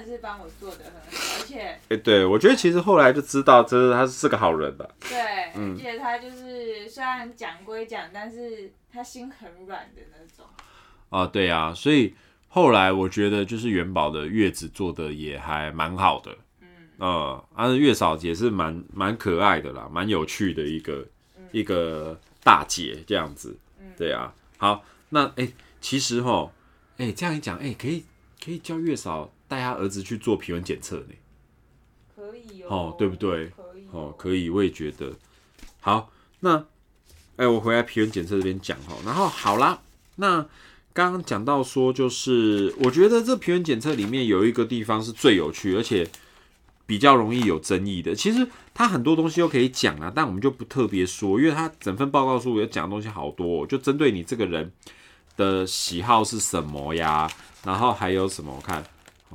[0.00, 4.94] 的是帮我做的很好，而且哎、对我觉得其实后来就知道，真的他是个好人的。
[5.00, 5.18] 对，
[5.54, 10.44] 而且他就是虽然讲归讲，但是他心很软的那种。
[11.08, 12.14] 啊，对啊，所以
[12.48, 16.68] 后来我觉得就是元宝的月子做的也还蛮好的，嗯，
[16.98, 21.06] 呃，啊月嫂也是蛮蛮可爱的啦，蛮有趣的一个、
[21.52, 23.56] 一个大姐这样子，
[23.96, 26.50] 对啊，好，那哎、诶其实哈，
[26.96, 28.04] 哎、这样一讲，哎、可以
[28.44, 31.14] 可以叫月嫂带他儿子去做皮纹检测呢，
[32.14, 35.12] 可以哦，哦对不对可以哦，可以，我也觉得，
[35.80, 36.64] 好，那
[37.36, 39.80] 哎、我回来皮纹检测这边讲哈，然后好啦，
[40.16, 40.46] 那。
[40.96, 46.08] 刚刚讲到说，就是我觉得这皮纹检测里面有一个地方是最有趣，而且
[46.86, 48.14] 比较容易有争议的。
[48.14, 54.72] 其实它很多东西都可以讲啊，但我们就不特别说，因为它整份报告书有讲的东西好多、哦，就针对你这个人
[55.36, 57.30] 的喜好是什么呀，
[57.62, 58.54] 然后还有什么？
[58.56, 58.82] 我看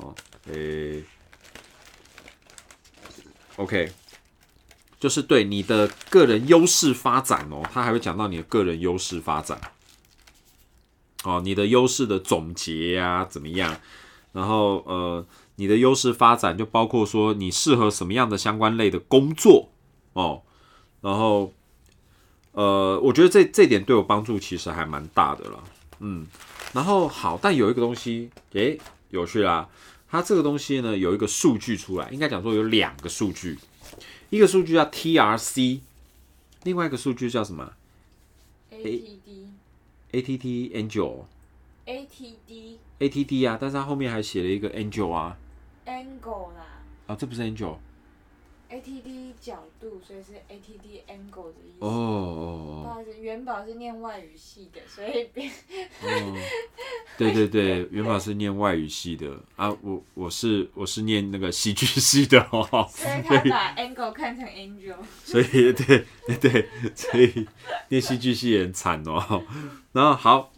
[0.01, 0.15] 哦，
[0.51, 1.03] 诶、
[3.55, 3.91] o k
[4.99, 9.59] 就是对你的个人优势发展哦，他还会讲到你的个人优势发展。
[11.23, 13.79] 哦，你的优势的总结呀、怎么样？
[14.31, 15.25] 然后呃，
[15.55, 19.69] 你的优势发展就包括说你适合什么样的相关类的工作
[20.13, 20.43] 哦。
[21.01, 21.51] 然后
[22.53, 25.63] 呃，我觉得这这点对我帮助其实还蛮大的了。
[25.99, 26.25] 嗯，
[26.73, 28.79] 然后好，但有一个东西，诶，
[29.09, 29.67] 有趣啦。
[30.11, 33.57] 它这个东西呢有一个数据出来，应该讲说有两个数据，
[34.29, 35.79] 一个数据叫 TRC，
[36.63, 37.71] 另外一个数据叫什么
[38.71, 39.47] ？ATD
[40.11, 41.23] ATT Angel。
[41.85, 45.37] ATD ATD 啊，但是它后面还写了一个 Angel 啊
[45.85, 46.83] ，angle 啦。
[47.07, 47.77] 啊，这不是 Angel
[48.71, 51.85] ，ATD 角度，所以是 ATD angle 的意思。
[51.85, 55.51] 哦哦不好意思，元宝是念外语系的，所以别哦
[56.33, 56.37] 哦，
[57.17, 64.95] 对对对，元宝是念外语系的啊，我我是我是念那个戏剧系的哦，所以他把 angle 看成 angel。
[65.23, 66.05] 所以对对
[66.39, 67.47] 对，所以
[67.89, 69.43] 念戏剧系也很惨哦。
[69.91, 70.53] 然后好，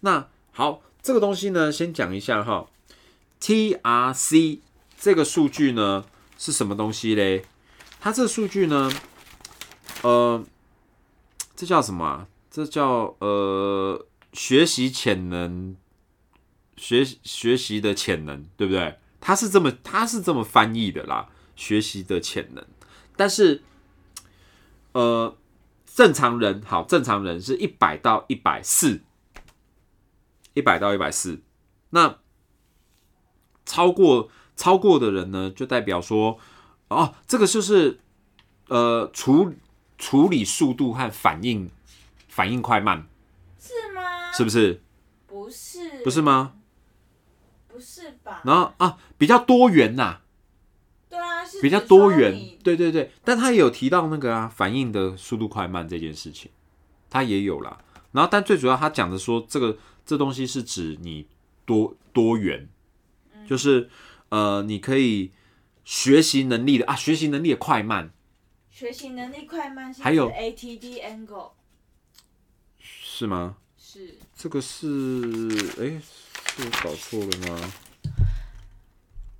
[0.00, 2.66] 那好，这个东西呢，先讲一下哈
[3.40, 4.58] ，TRC
[4.98, 6.04] 这个数据呢
[6.38, 7.44] 是什么东西嘞？
[8.04, 8.92] 它这数据呢，
[10.02, 10.44] 呃，
[11.56, 12.26] 这叫什么？
[12.50, 15.74] 这叫呃学习潜能，
[16.76, 18.98] 学学习的潜能，对不对？
[19.22, 22.62] 他是这么他是这么翻译的啦，学习的潜能。
[23.16, 23.62] 但是，
[24.92, 25.34] 呃，
[25.86, 29.00] 正常人好，正常人是一百到一百四，
[30.52, 31.40] 一百到一百四。
[31.88, 32.18] 那
[33.64, 36.38] 超过超过的人呢，就代表说，
[36.94, 37.98] 哦，这个就是
[38.68, 39.52] 呃处
[39.98, 41.70] 处理速度和反应
[42.28, 43.06] 反应快慢，
[43.58, 44.32] 是吗？
[44.32, 44.80] 是不是？
[45.26, 46.54] 不是，不是吗？
[47.68, 48.40] 不是吧？
[48.44, 50.20] 然后啊，比较多元呐、
[51.08, 52.32] 对啊，是比较多元，
[52.62, 56.50] 对对对，但他也有提到那个啊，反应的速度快慢这件事情，
[57.10, 57.78] 他也有啦。
[58.12, 59.76] 然后，但最主要他讲的说，这个
[60.06, 61.26] 这东西是指你
[61.64, 62.68] 多多元，
[63.34, 63.90] 嗯就是
[64.28, 65.32] 呃，你可以
[65.84, 68.10] 学习能力的啊，学习能力的快慢
[68.70, 71.52] 学习能力快慢是还有 ATD angle
[72.78, 73.56] 是吗？
[73.78, 74.86] 是这个是
[75.78, 77.72] 哎，是我搞错了吗？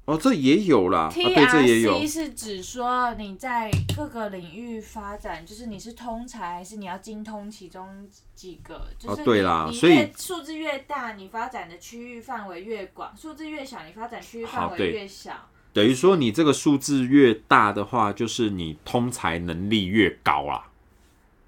[0.04, 8.86] 哦，这也有啦，啊，对，这也有 TRC 是指说你在各个领域发展，就是你是通才，还是你要精通其中几个？
[8.98, 15.48] 就是你对啦你所以越数字越大，你发展的区域范围越广；数字越小，你发展区域范围越小。
[15.74, 20.70] 等于说你这个数字越大的话，就是你通才能力越高啊，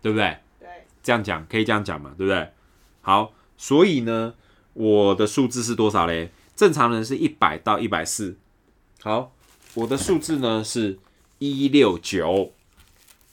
[0.03, 0.39] 对不对？
[0.59, 0.69] 对，
[1.01, 2.51] 这样讲可以这样讲嘛，对不对？
[3.03, 4.35] 好，所以呢，
[4.73, 6.33] 我的数字是多少嘞？
[6.57, 8.37] 正常人是一百到一百四。
[9.01, 9.33] 好，
[9.75, 10.99] 我的数字呢是
[11.39, 12.53] 一六九。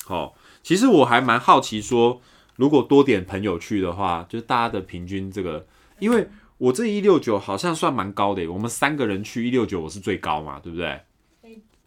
[0.06, 2.22] 好，其实我还蛮好奇说，
[2.56, 5.66] 如果多点朋友去的话，就是大家的平均这个，
[5.98, 6.30] 因为
[6.64, 11.02] 我这一六九好像算蛮高的耶，我们三个人去一六九，我是最高嘛，对不对？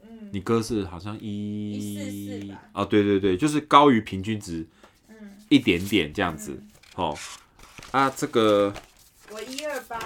[0.02, 4.66] 嗯，你哥是好像一144吧哦，对对对，就是高于平均值
[5.08, 6.62] 嗯，一点点这样子。
[6.94, 7.16] 哦，
[7.90, 8.70] 啊，这个
[9.30, 9.98] 我一二八，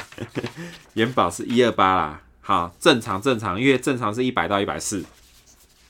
[0.92, 5.02] 元宝是一二八啦，好，正常正常，因为正常是一百到一百四。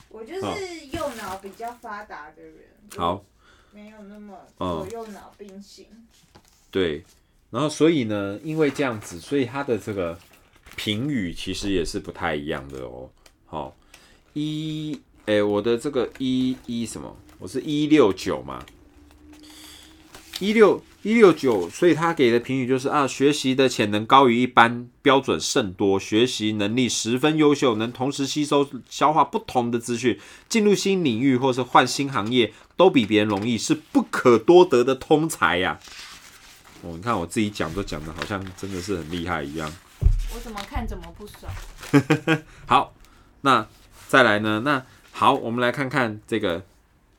[0.07, 2.55] 我就是右脑比较发达的人，
[2.95, 3.25] 好，
[3.73, 5.85] 没有那么嗯左右脑并行。
[6.71, 7.03] 对，
[7.49, 10.17] 然后所以呢，因为这样子，所以它的这个
[10.75, 13.09] 评语其实也是不太一样的哦。
[13.45, 13.75] 好，
[14.33, 17.15] 一，哎，我的这个一一什么？
[17.39, 18.65] 我是一六九嘛，
[20.39, 30.19] 一六一六九，所以他给的评语就是啊，学习的潜能高于一般，标准甚多，学习能力十分优秀，能同时吸收消化不同的资讯，
[30.49, 35.79] 进入新领域或是换新行业都比别人容易，是不可多得的通才呀、
[36.87, 39.69] 哦，你看我自己讲都讲的好像真的是很厉害一样。
[40.33, 41.51] 我怎么看怎么不爽。
[42.65, 42.93] 好，
[43.41, 43.67] 那
[44.07, 44.61] 再来呢？
[44.63, 46.63] 那好，我们来看看这个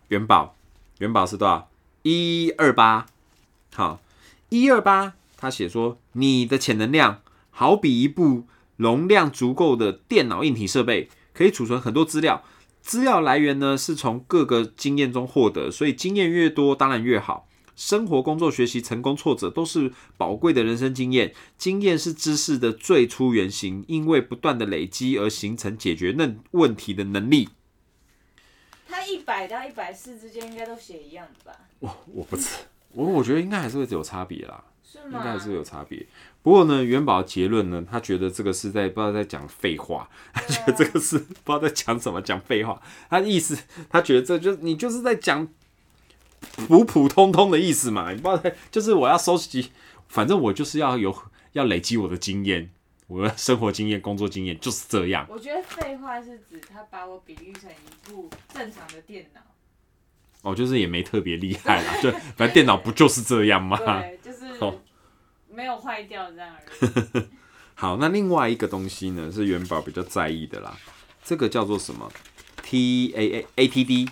[0.09, 0.57] 元宝，
[0.99, 1.69] 元宝是多少？
[2.03, 3.07] 一二八。
[3.75, 4.01] 好，
[4.49, 8.47] 一二八，他写说你的潜能量好比一部
[8.77, 12.43] 容量足够的电脑硬体设备，可以储存很多资料。
[12.81, 17.47] 资料来源呢是从各个经验中获得，所以经验越多当然越好。
[17.79, 21.33] 生活、工作、学习、成功、挫折都是宝贵的人生经验。
[21.57, 27.51] 经验是知识的最初原型，因为不断的累积而形成解决那问题的能力。
[28.85, 31.57] 他一百到一百四之间应该都写一样的吧？
[31.79, 32.49] 我我不知，
[32.95, 35.05] 我我觉得应该还是会有差别啦，是吗？
[35.05, 36.05] 应该还是会有差别。
[36.43, 42.83] 不过呢，元宝的结论呢，他觉得这个是在不知道在讲废话，他觉得这个是不知道在讲什么，讲废话。
[43.09, 43.57] 他的意思，
[43.89, 45.47] 他觉得这就你就是在讲
[46.41, 49.70] 普普通通的意思嘛，你不知道，就是我要收集，
[50.09, 51.16] 反正我就是要有
[51.53, 52.70] 要累积我的经验，
[53.07, 55.26] 我的生活经验、工作经验就是这样。
[55.28, 59.41] 我觉得废话是指他把我比喻成一部正常的电脑，
[60.43, 63.76] 哦，就是也没特别厉害啦，就反正电脑不就是这样吗？
[64.01, 64.80] 对，就是哦
[65.51, 67.22] 没有坏掉这样而已。
[67.74, 70.76] 好，那另外一个东西呢，是元宝比较在意的啦，
[71.22, 72.11] 这个叫做什么
[72.62, 74.09] ？T A A A T D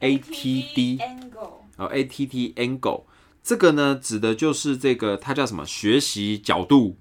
[0.00, 3.04] A T D angle 哦 A T T angle，
[3.42, 5.66] 这个呢指的就是这个它叫什么？
[5.66, 6.96] 学习角度，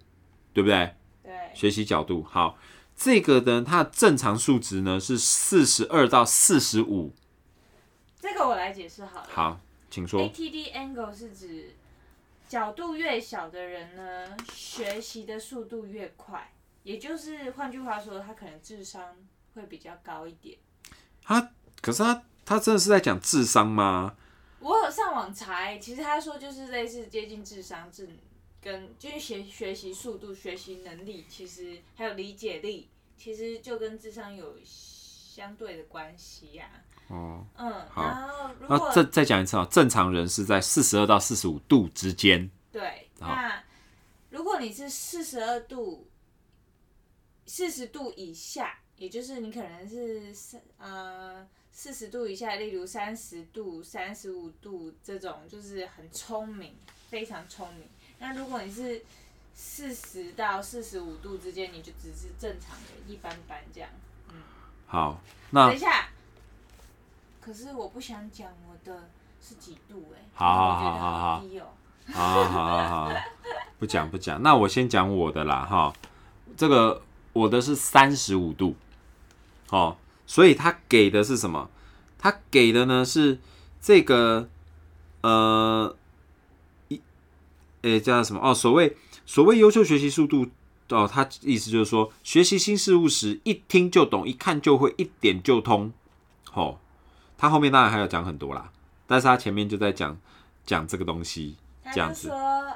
[0.53, 0.95] 对不对？
[1.23, 2.23] 对，学习角度。
[2.23, 2.57] 好，
[2.95, 7.13] 这个呢，它的正常数值呢是四十二到四十五。
[8.19, 9.27] 这个我来解释好了。
[9.29, 9.59] 好，
[9.89, 10.21] 请说。
[10.21, 11.75] ATD angle 是指
[12.47, 16.51] 角度越小的人呢，学习的速度越快，
[16.83, 19.03] 也就是换句话说，他可能智商
[19.53, 20.57] 会比较高一点。
[21.23, 21.51] 他
[21.81, 24.15] 可是他他真的是在讲智商吗？
[24.63, 28.09] 我有上网查，其实他说就是类似接近智商智
[28.61, 36.69] 跟就是学学习速度、学习能力，其实还有理解力，其实就跟智商有相对的关系呀、
[37.09, 38.03] 哦，嗯，好。
[38.03, 42.49] 然后如果那再再讲一次啊，正常人是在四十二到四十五度之间。
[42.71, 43.61] 对，那
[44.29, 46.07] 如果你是四十二度、
[47.45, 51.45] 四十度以下，也就是你可能是三呃
[51.75, 56.75] 四十度以下，例如三十度、三十五度这种，就是很聪明，
[57.09, 57.87] 非常聪明。
[58.19, 59.03] 那如果你是
[59.55, 63.89] 四十到四十五度之间，你就只是正常的一般般这样。
[64.85, 65.19] 好，
[65.49, 66.09] 那等一下，
[67.41, 69.09] 可是我不想讲我的
[69.41, 71.65] 是几度哎、好好好好好低哦、
[72.13, 73.11] 好好好好，
[73.79, 75.91] 不讲不讲，那我先讲我的啦哈。
[76.55, 77.01] 这个
[77.33, 78.75] 我的是三十五度，
[79.69, 81.69] 哦，所以他给的是什么？
[82.17, 83.39] 他给的呢是
[83.81, 84.49] 这个
[85.21, 85.95] 呃
[86.87, 87.01] 一
[87.81, 88.39] 诶叫什么？
[88.43, 88.95] 哦，所谓
[89.25, 90.47] 所谓优秀学习速度
[90.89, 95.91] 哦，他意思就是说，学习新事物时一听就懂，一看就会，一点就通。
[96.53, 96.79] 哦，
[97.37, 98.71] 他后面当然还有讲很多啦，
[99.07, 100.17] 但是他前面就在讲
[100.65, 101.55] 讲这个东西。
[101.93, 102.29] 这样子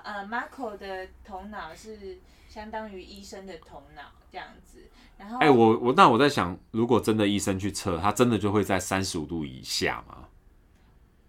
[0.03, 2.17] 呃，Marco 的头脑是
[2.47, 4.79] 相当于医生的头脑这样子，
[5.17, 10.29] 然后，哎、我我那我在想，如果真的医生去测，他真的就会在三十五度以下吗？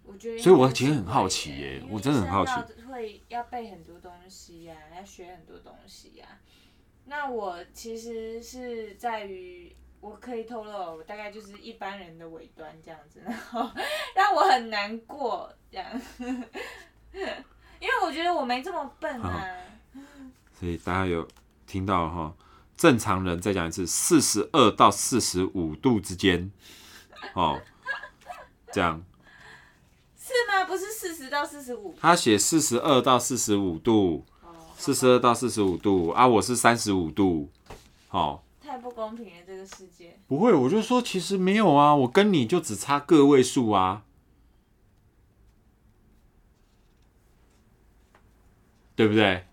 [0.03, 2.51] 我觉得，所以我其实很好奇耶我真的很好奇，
[2.83, 6.25] 会要背很多东西呀、要学很多东西呀、
[7.05, 9.75] 那我其实是在于。
[10.01, 13.69] 我可以透露，我大概就是一般人的尾端这样子，然后
[14.15, 16.01] 让我很难过这样，
[17.79, 19.45] 因为我觉得我没这么笨啊。
[20.59, 21.27] 所以大家有
[21.65, 22.33] 听到哈？
[22.75, 26.49] 正常人再讲一次，四十二到四十五度之间，
[27.33, 27.59] 哦，
[28.71, 29.03] 这样
[30.17, 30.63] 是吗？
[30.65, 31.93] 不是四十到四十五？
[31.99, 37.49] 他写四十二到四十五度，哦，四十二到四十五度啊，我是三十五度，
[38.11, 40.17] 哦，太不公平了，这个世界。
[40.27, 44.03] 不会，我就说其实没有啊，我跟你就只差个位数啊，
[48.99, 49.45] 对不对？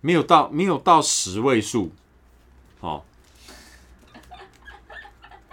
[0.00, 1.92] 没有到没有到十位数，
[2.80, 3.04] 哦，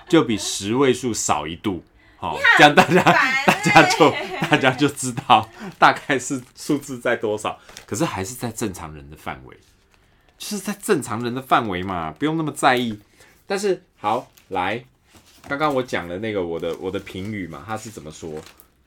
[0.09, 1.83] 就比十位数少一度，
[2.17, 5.47] 好、这样大家大家就欸大家就知道
[5.77, 9.55] 大概是数字在多少，可是还是在正常人的范围，
[10.39, 12.99] 就是在正常人的范围嘛，不用那么在意。
[13.45, 14.83] 但是好来，
[15.47, 18.41] 刚刚我讲的那个我的我的评语嘛，他是怎么说？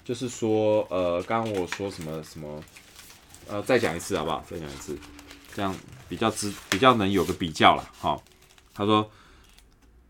[0.05, 2.61] 就是说，呃，刚刚我说什么什么，
[3.49, 4.45] 呃，再讲一次好不好？
[4.49, 4.97] 再讲一次，
[5.55, 5.75] 这样
[6.09, 7.91] 比较知比较能有个比较了。
[7.99, 8.21] 哈、
[8.75, 9.11] 他说，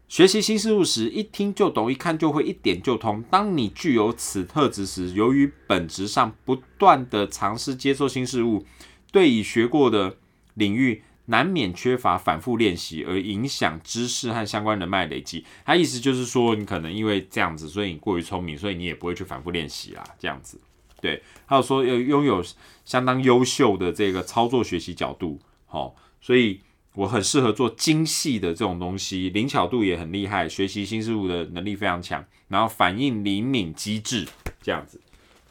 [0.09, 3.23] 学习新事物时，一听就懂，一看就会，一点就通。
[3.31, 8.67] 当你具有此特质时，由于本质上不断的尝试接受新事物，
[9.13, 10.17] 对已学过的
[10.55, 15.45] 领域难免缺乏反复练习，而影响知识和相关人脉累积。
[15.65, 20.59] 他意思就是说，你可能因为这样子，所以你过于聪明，所以你也不会去反复练习啦，这样子。
[21.01, 22.45] 对，还有说要拥有
[22.85, 26.61] 相当优秀的这个操作学习角度，好、所以
[26.95, 34.27] 我很适合做精细的这种东西，灵巧度也很厉害，学习新事物的能力非常强，然后反应灵敏机智，
[34.61, 35.01] 这样子，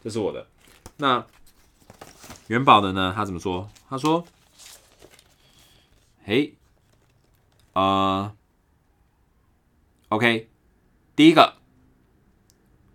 [0.03, 0.47] 这是我的。
[0.97, 1.25] 那
[2.47, 3.13] 元宝的呢？
[3.15, 3.69] 他怎么说？
[3.89, 4.25] 他说
[6.25, 6.55] ：“嘿，
[7.73, 8.35] 呃
[10.09, 10.49] ，OK，
[11.15, 11.55] 第一个，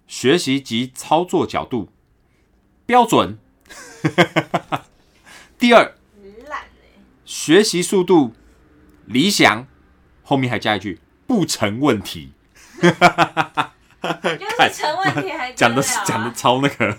[0.07, 1.89] 学习及操作角度
[2.93, 3.39] 标准。
[5.59, 5.95] 第二，
[7.25, 8.35] 学习速度
[9.07, 9.67] 理想，
[10.23, 12.35] 后面还加一句不成问题。
[12.83, 16.99] 就是成问题还讲的讲的超那个，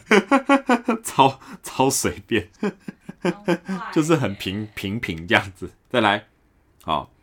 [1.06, 2.50] 超超随便，
[3.94, 5.74] 就是很欸平平平这样子。
[5.92, 6.26] 再来，
[6.82, 7.14] 好，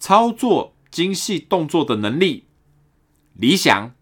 [0.00, 2.48] 操作精细动作的能力
[3.34, 3.94] 理想，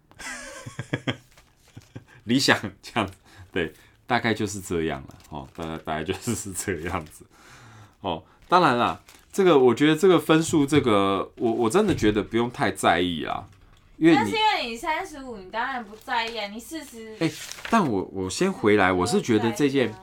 [2.23, 3.13] 理想这样子，
[3.51, 3.73] 对，
[4.05, 5.15] 大概就是这样了。
[5.29, 7.25] 哦，大概大概就是是这个样子。
[8.01, 8.99] 哦，当然啦，
[9.31, 13.43] 这个我觉得这个分数，这个我我真的觉得不用太在意啦，
[13.97, 16.47] 因为但是因为你三十五，你当然不在意啊。
[16.47, 17.31] 你四十、哎
[17.69, 19.93] 但我我先回来，我是觉得这件，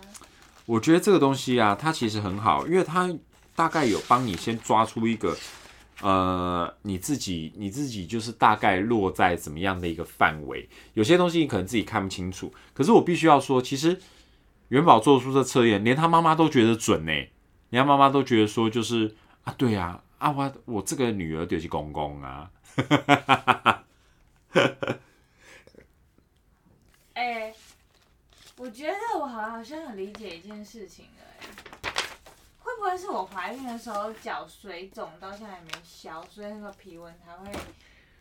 [0.66, 3.10] 我觉得这个东西啊，它其实很好，因为它
[3.54, 5.36] 大概有帮你先抓出一个，
[6.00, 10.68] 呃，你自己你自己就是大概落在怎么样的一个范围。
[10.94, 14.00] 有些东西你可能自己看不清楚，可是我必须要说，其实
[14.68, 17.12] 元宝做出这测验，连他妈妈都觉得准呢、
[17.70, 19.14] 连他妈妈都觉得说，就是
[19.44, 22.50] 啊，对啊，啊我我这个女儿就是公公啊，
[27.14, 27.54] 哎、
[28.56, 31.93] 我觉得我好好像很理解一件事情了、哎，
[32.84, 37.50] 不会是我怀孕的时候脚水肿到现在还没消，所以那个皮纹才会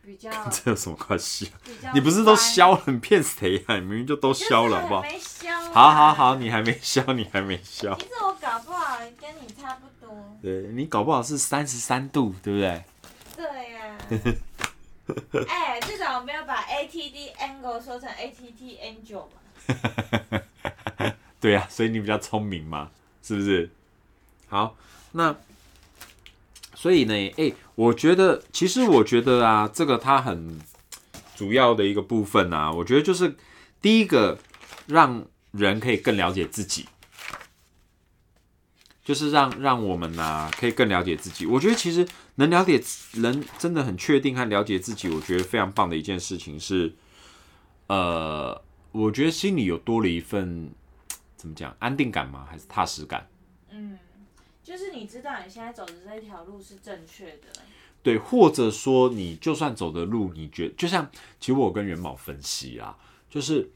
[0.02, 1.60] 比较 这有什么关系啊？
[1.66, 2.82] 比较你不是都消了？
[2.88, 5.12] 你骗谁呀、你明明就都消了，好不好还？
[5.12, 7.94] 没消啊好好好，你还没消，你还没消。
[7.96, 10.16] 其实我搞不好跟你差不多。
[10.42, 12.86] 对你搞不好是三十三度，对不对？
[13.36, 13.98] 对呀、
[15.50, 20.42] 哎、至少我没有把 ATD angle 说成 ATT angel 嘛。
[21.42, 22.90] 对呀、所以你比较聪明嘛，
[23.22, 23.70] 是不是？
[24.54, 24.78] 好，
[25.14, 25.36] 那
[26.76, 30.60] 所以呢，哎、我觉得其实我觉得啊，这个它很
[31.36, 33.36] 主要的一个部分啊，我觉得就是
[33.82, 34.38] 第一个
[34.86, 36.86] 让人可以更了解自己，
[39.04, 41.48] 就是让让我们呐、可以更了解自己。
[41.48, 42.80] 我觉得其实能了解
[43.14, 46.94] 人真的很确定和了解自己，我觉得非常棒的一件事情是，
[47.88, 50.70] 呃，我觉得心里有多了一份
[51.36, 52.46] 怎么讲安定感吗？
[52.48, 53.28] 还是踏实感？
[54.64, 57.48] 就是你知道你现在走的这条路是正确的。
[58.02, 61.10] 对，或者说你就算走的路，你觉就像
[61.40, 62.98] 其实我跟元宝分析啊，
[63.30, 63.70] 就是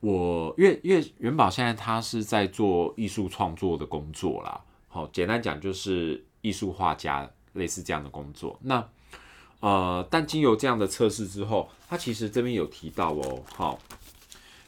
[0.00, 8.58] 我因为因为元宝现在他是在做艺术创作的工作啦，好，简单讲就是艺术画家类似这样的工作。
[8.62, 8.88] 那
[9.60, 13.78] 呃，但经由这样的测试之后，他其实这边有提到哦，好，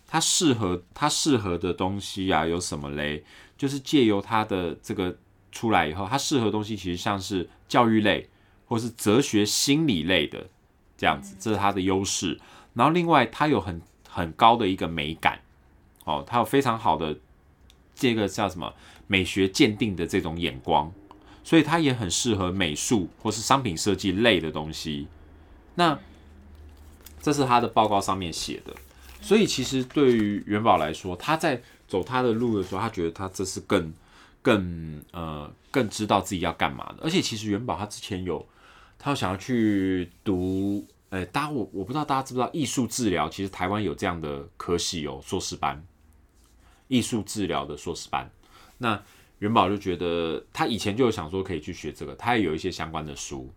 [0.07, 3.25] 他适合他适合的东西啊有什么嘞？
[3.57, 5.17] 就是借由他的这个
[5.55, 8.29] 出来以后，它适合的东西其实像是教育类。
[8.67, 10.49] 或是哲学心理类的
[10.97, 12.41] 这样子，这是它的优势。
[12.73, 15.39] 然后另外，它有很很高的一个美感，
[16.05, 17.15] 哦，它有非常好的
[17.95, 18.73] 这个叫什么
[19.07, 20.91] 美学鉴定的这种眼光，
[21.45, 25.09] 所以它也很适合美术或是商品设计类的东西。
[25.75, 25.97] 那
[27.21, 28.75] 这是他的报告上面写的，
[29.21, 33.93] 所以其实对于元宝来说，他在走他的路的时候，他觉得他这是更
[34.45, 36.99] 更呃更知道自己要干嘛的。
[37.03, 38.47] 而且其实元宝他之前有
[38.99, 45.83] 他想要去读，呃，大家我我不知道大家知不知道艺术治疗，其实台湾有这样的科系哦，硕士班，
[46.89, 48.31] 艺术治疗的硕士班。
[48.77, 49.03] 那
[49.39, 53.51] 元宝就觉得他以前就有想说可以去学这个，他也有一些相关的书，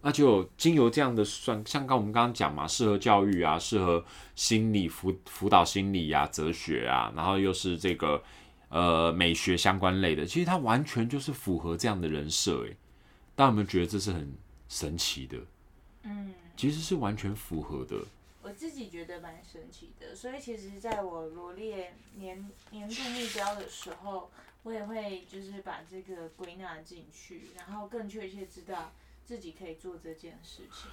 [0.00, 8.20] 那就经由这样的算，像刚我们刚刚讲嘛，适合教育啊，适合心理辅辅导心理啊，哲学啊，然后又是这个
[8.72, 12.76] 呃美学相关类的，其实它完全就是符合这样的人设诶。
[13.36, 14.32] 大家有没有觉得这是很
[14.68, 15.38] 神奇的？
[16.04, 18.04] 嗯，其实是完全符合的。
[18.42, 24.30] 我自己觉得蛮神奇的，所以其实在我罗列年年度目标的时候，
[24.64, 28.92] 我也会就是把这个归纳进去，然后更确切知道
[29.24, 30.90] 自己可以做这件事情。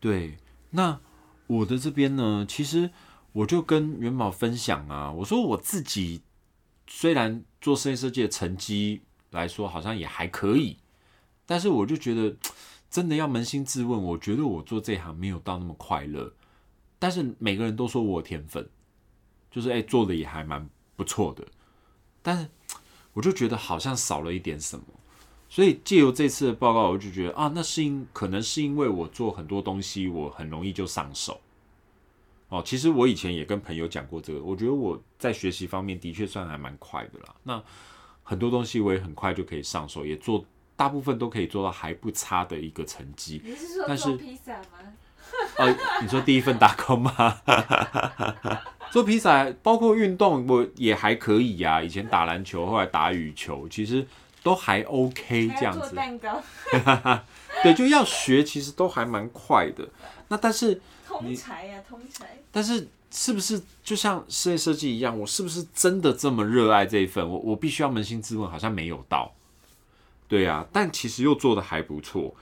[0.00, 0.36] 对，
[0.70, 0.98] 那
[1.46, 2.90] 我的这边呢，其实
[3.32, 6.22] 我就跟元宝分享啊，我说我自己
[6.92, 10.76] 虽然做室内设计的成绩来说好像也还可以，
[11.46, 12.36] 但是我就觉得
[12.90, 16.34] 真的要扪心自问，我觉得我做这行没有到那么快乐。
[16.98, 18.68] 但是每个人都说我有天分，
[19.52, 21.46] 就是哎、做的也还蛮不错的，
[22.22, 22.48] 但是
[23.12, 24.84] 我就觉得好像少了一点什么。
[25.48, 31.40] 所以借由这次的报告，我就觉得啊，那是因可能是因为我做很多东西，我很容易就上手。
[32.50, 37.34] 哦，其实我以前也跟朋友讲过这个，我觉得我在学习方面的确算还蛮快的啦。
[37.44, 37.62] 那
[38.22, 40.44] 很多东西我也很快就可以上手，也做
[40.76, 43.40] 大部分都可以做到还不差的一个成绩。
[43.44, 44.92] 你是说但是做披萨吗？
[45.58, 47.40] 呃， 你说第一份打工吗？
[48.90, 54.04] 做披萨，包括运动，我也还可以呀、以前打篮球，后来打羽球，其实
[54.42, 55.94] 都还 OK 这样子。
[55.94, 56.42] 蛋糕，
[57.62, 59.88] 对，就要学，其实都还蛮快的。
[60.26, 60.80] 那但是，
[61.18, 62.38] 通才呀、通才。
[62.52, 67.28] 但是是不是就像室内设计一样，我是不是真的这么热爱这一份？
[67.28, 69.32] 我我必须要扪心自问，好像没有到。
[70.28, 72.32] 对啊，但其实又做的还不错，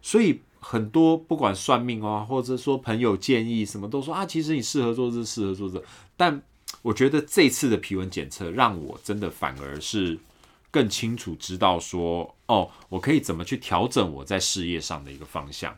[0.00, 5.82] 所以很多不管算命啊，或者说朋友建议什么，都说啊，其实你适合做这，适合做这。
[6.16, 6.40] 但
[6.82, 10.16] 我觉得这次的皮纹检测让我真的反而是
[10.70, 15.76] 更清楚知道说，哦，我可以怎么去调整我在事业上的一个方向。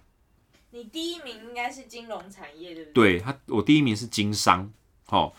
[0.75, 3.19] 你第一名应该是金融产业，对不对？
[3.19, 4.73] 对他，我第一名是经商，
[5.07, 5.33] 哦，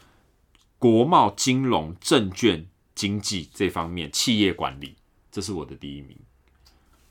[0.80, 2.66] 国贸、金融、证券、
[2.96, 4.96] 经济这方面，企业管理，
[5.30, 6.18] 这是我的第一名。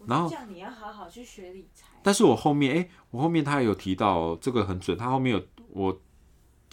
[0.06, 1.86] 然后这样你要好好去学理财。
[2.02, 6.00] 但是我后面，哎、我后面他有提到、哦、这个很准，他后面有我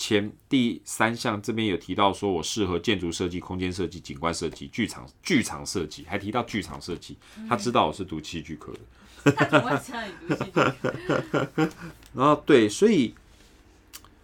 [0.02, 7.16] 前第三项这边有提到说我适合建筑设计、空间设计、景观设计、剧场剧场设计，还提到剧场设计，
[7.47, 8.80] 他知道我是读戏剧科的。
[9.38, 11.70] 他怎么会知道你读戏剧？
[12.18, 13.14] 然后对，所以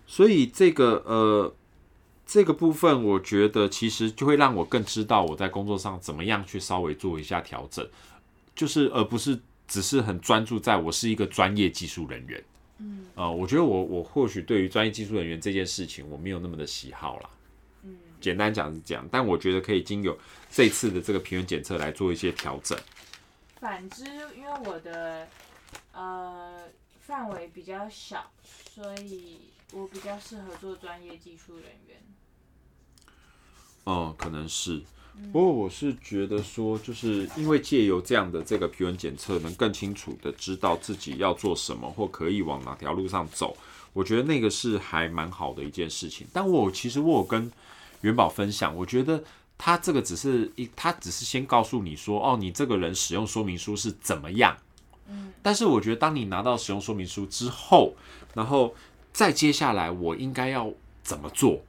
[0.08, 1.54] 所以这个呃
[2.26, 7.88] 这个部分，我觉得其实就会让我更知道我在工作上怎么样去稍微做一下调整，
[8.56, 12.44] 就是而不是只是很专注在我是一个专业技术人员，
[12.80, 17.30] 嗯呃，我觉得我我或许对于专业技术人员这件事情，我没有那么的喜好啦。
[17.84, 20.18] 嗯，简单讲是这样，但我觉得可以经由
[20.52, 22.78] 这次的这个平原检测来做一些调整。
[23.60, 24.06] 反之，
[24.36, 25.28] 因为我的
[25.92, 26.64] 呃
[27.00, 29.40] 范围比较小，所以
[29.74, 31.98] 我比较适合做专业技术人员。
[33.86, 34.84] 哦、可能是。
[35.32, 43.56] 不过我是觉得说，就是因为借由这样的这个皮纹检测，能更清楚的知道自己要做什么，或可以往哪条路上走。
[43.94, 46.26] 我觉得那个是还蛮好的一件事情。
[46.32, 47.52] 但我其实我有跟
[48.02, 49.24] 元宝分享，我觉得
[49.58, 54.56] 他这个只是一，他只是先告诉你说，哦，你这个人使用说明书是怎么样。
[55.10, 57.96] 嗯，但是我觉得当你拿到使用说明书之后，
[58.34, 58.74] 然后
[59.12, 60.72] 再接下来我应该要
[61.04, 61.62] 怎么做？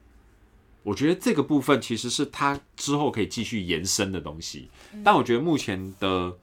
[0.88, 4.70] 我觉得这个部分其实是他之后可以继续延伸的东西，
[5.04, 6.34] 但我觉得目前的，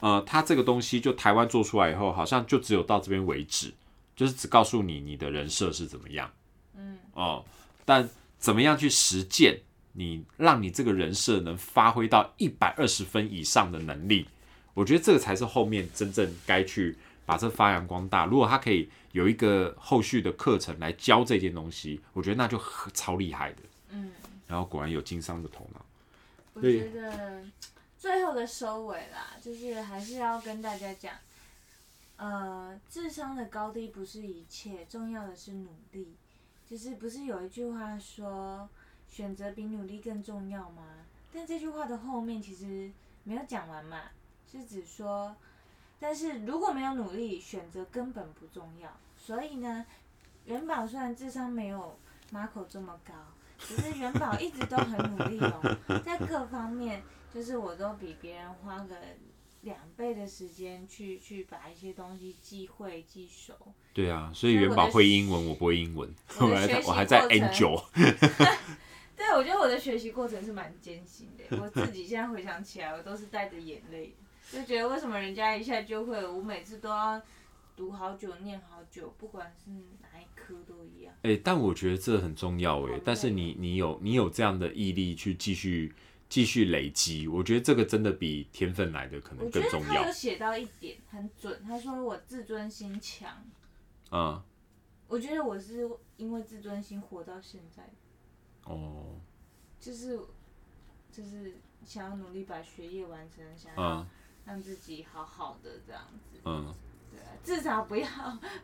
[0.00, 3.72] 呃，他这个东西就台湾做出来以后，好像就只有到这边为止，
[4.14, 6.30] 就是只告诉你你的人设是怎么样，
[6.76, 7.42] 嗯，哦，
[7.86, 8.06] 但
[8.38, 9.60] 怎么样去实践，
[9.94, 14.26] 你让你这个人设能发挥到一百二十分以上的能力，
[14.74, 18.26] 我觉得这个才是后面真正该去把这发扬光大。
[18.26, 22.60] 如果他可以有一个后续的课程来教这件东西，我觉得那就
[22.92, 23.62] 超厉害的。
[23.90, 24.12] 嗯，
[24.46, 25.84] 然后果然有经商的头脑。
[26.54, 27.44] 我觉得
[27.98, 31.14] 最后的收尾啦，就是还是要跟大家讲，
[32.16, 36.14] 呃，智商的高低不是一切，重要的是努力。
[36.68, 38.68] 就是不是有一句话说，
[39.08, 40.82] 选择比努力更重要吗？
[41.32, 42.90] 但这句话的后面其实
[43.22, 44.00] 没有讲完嘛，
[44.50, 45.36] 是指说，
[46.00, 48.90] 但是如果没有努力，选择根本不重要。
[49.16, 49.86] 所以呢，
[50.46, 51.96] 元宝虽然智商没有
[52.32, 53.14] Marco 这么高，
[53.58, 57.02] 只是元宝一直都很努力哦，在各方面，
[57.32, 58.96] 就是我都比别人花个
[59.62, 63.54] 两倍的时间去去把一些东西记会记熟。
[63.92, 67.82] 对啊，所以元宝会英文，我不会英文，我还我还在 N 九。
[69.16, 71.56] 对，我觉得我的学习过程是蛮艰辛的。
[71.58, 74.14] 我自己现在回想起来，我都是带着眼泪
[74.52, 77.20] 的，就觉得为什么人家一下就会，我每次都要
[77.74, 79.70] 读好久、念好久，不管是
[80.46, 81.12] 科都一样。
[81.22, 85.92] 哎、但我觉得这很重要哎、但是你你有你有这样的毅力去继续
[86.28, 90.02] 继续累积，我觉得这个真的比天分来的可能我觉得更重要。
[90.02, 90.12] 他有。
[90.12, 93.44] 写到一点很准，他说我自尊心强，
[94.12, 94.40] 嗯，
[95.08, 97.82] 我觉得我是因为自尊心活到现在，
[98.64, 99.18] 哦，
[99.80, 100.18] 就是
[101.10, 104.06] 就是想要努力把学业完成，想要嗯
[104.44, 106.38] 让自己好好的这样子。
[106.44, 106.85] 嗯，对
[107.16, 108.06] 啊，至少不要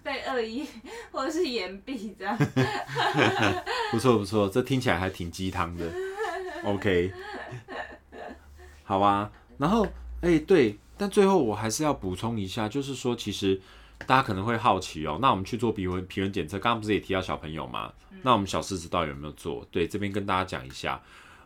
[0.03, 0.67] 被恶意
[1.11, 2.37] 或者是言毕这样。
[3.91, 5.91] 不错不错，这听起来还挺鸡汤的。
[6.65, 7.13] OK，
[8.85, 9.31] 好啊。
[9.59, 9.87] 然后，
[10.23, 13.61] 哎、对，但最后我还是要补充一下，就是说，其实
[14.07, 17.93] 大家可能会好奇哦，那我们去做皮纹皮纹检测，刚刚不是也提到小朋友吗？
[18.23, 19.67] 那我们小狮子到底有没有做？
[19.71, 21.01] 对，这边跟大家讲一下。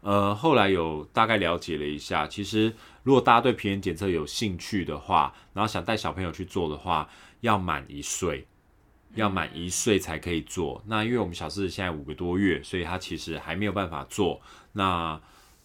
[0.07, 8.47] 呃，后来有大概了解了一下，其实如果大家对皮炎检测有兴趣的话，然后想带小朋友去做的话，要满一岁。
[9.15, 10.83] 要满一岁才可以做。
[10.87, 14.39] 那因为我们小狮子现在五个多月，所以他其实还没有办法做。
[14.73, 15.19] 那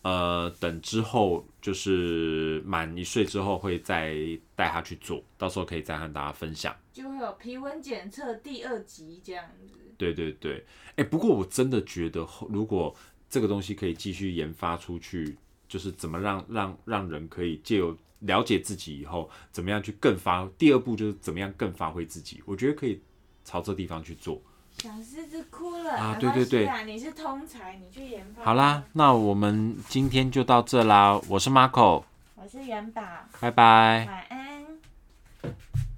[0.04, 4.16] 呃，等之后就是满一岁之后会再
[4.56, 6.74] 带他去做，到时候可以再和大家分享。
[6.94, 9.76] 就会有皮纹检测第二集这样子。
[9.98, 10.66] 对对对，
[10.96, 12.96] 哎、不过我真的觉得后，如果
[13.32, 15.36] 这个东西可以继续研发出去，
[15.68, 20.48] 就是怎么让让让人可以借由了解自己以后，怎么样去更发。
[20.58, 23.02] 第二步就是怎么样更发挥自己，我觉得可以
[23.46, 24.40] 朝这地方去做。
[24.78, 28.44] 小狮子哭了啊对对对你是通才，你去研发。
[28.44, 31.20] 好啦，，那我们今天就到这啦。
[31.28, 32.04] 我是 Marco，
[32.36, 33.02] 我是元宝，
[33.40, 34.06] 拜拜。
[34.06, 34.61] 晚安。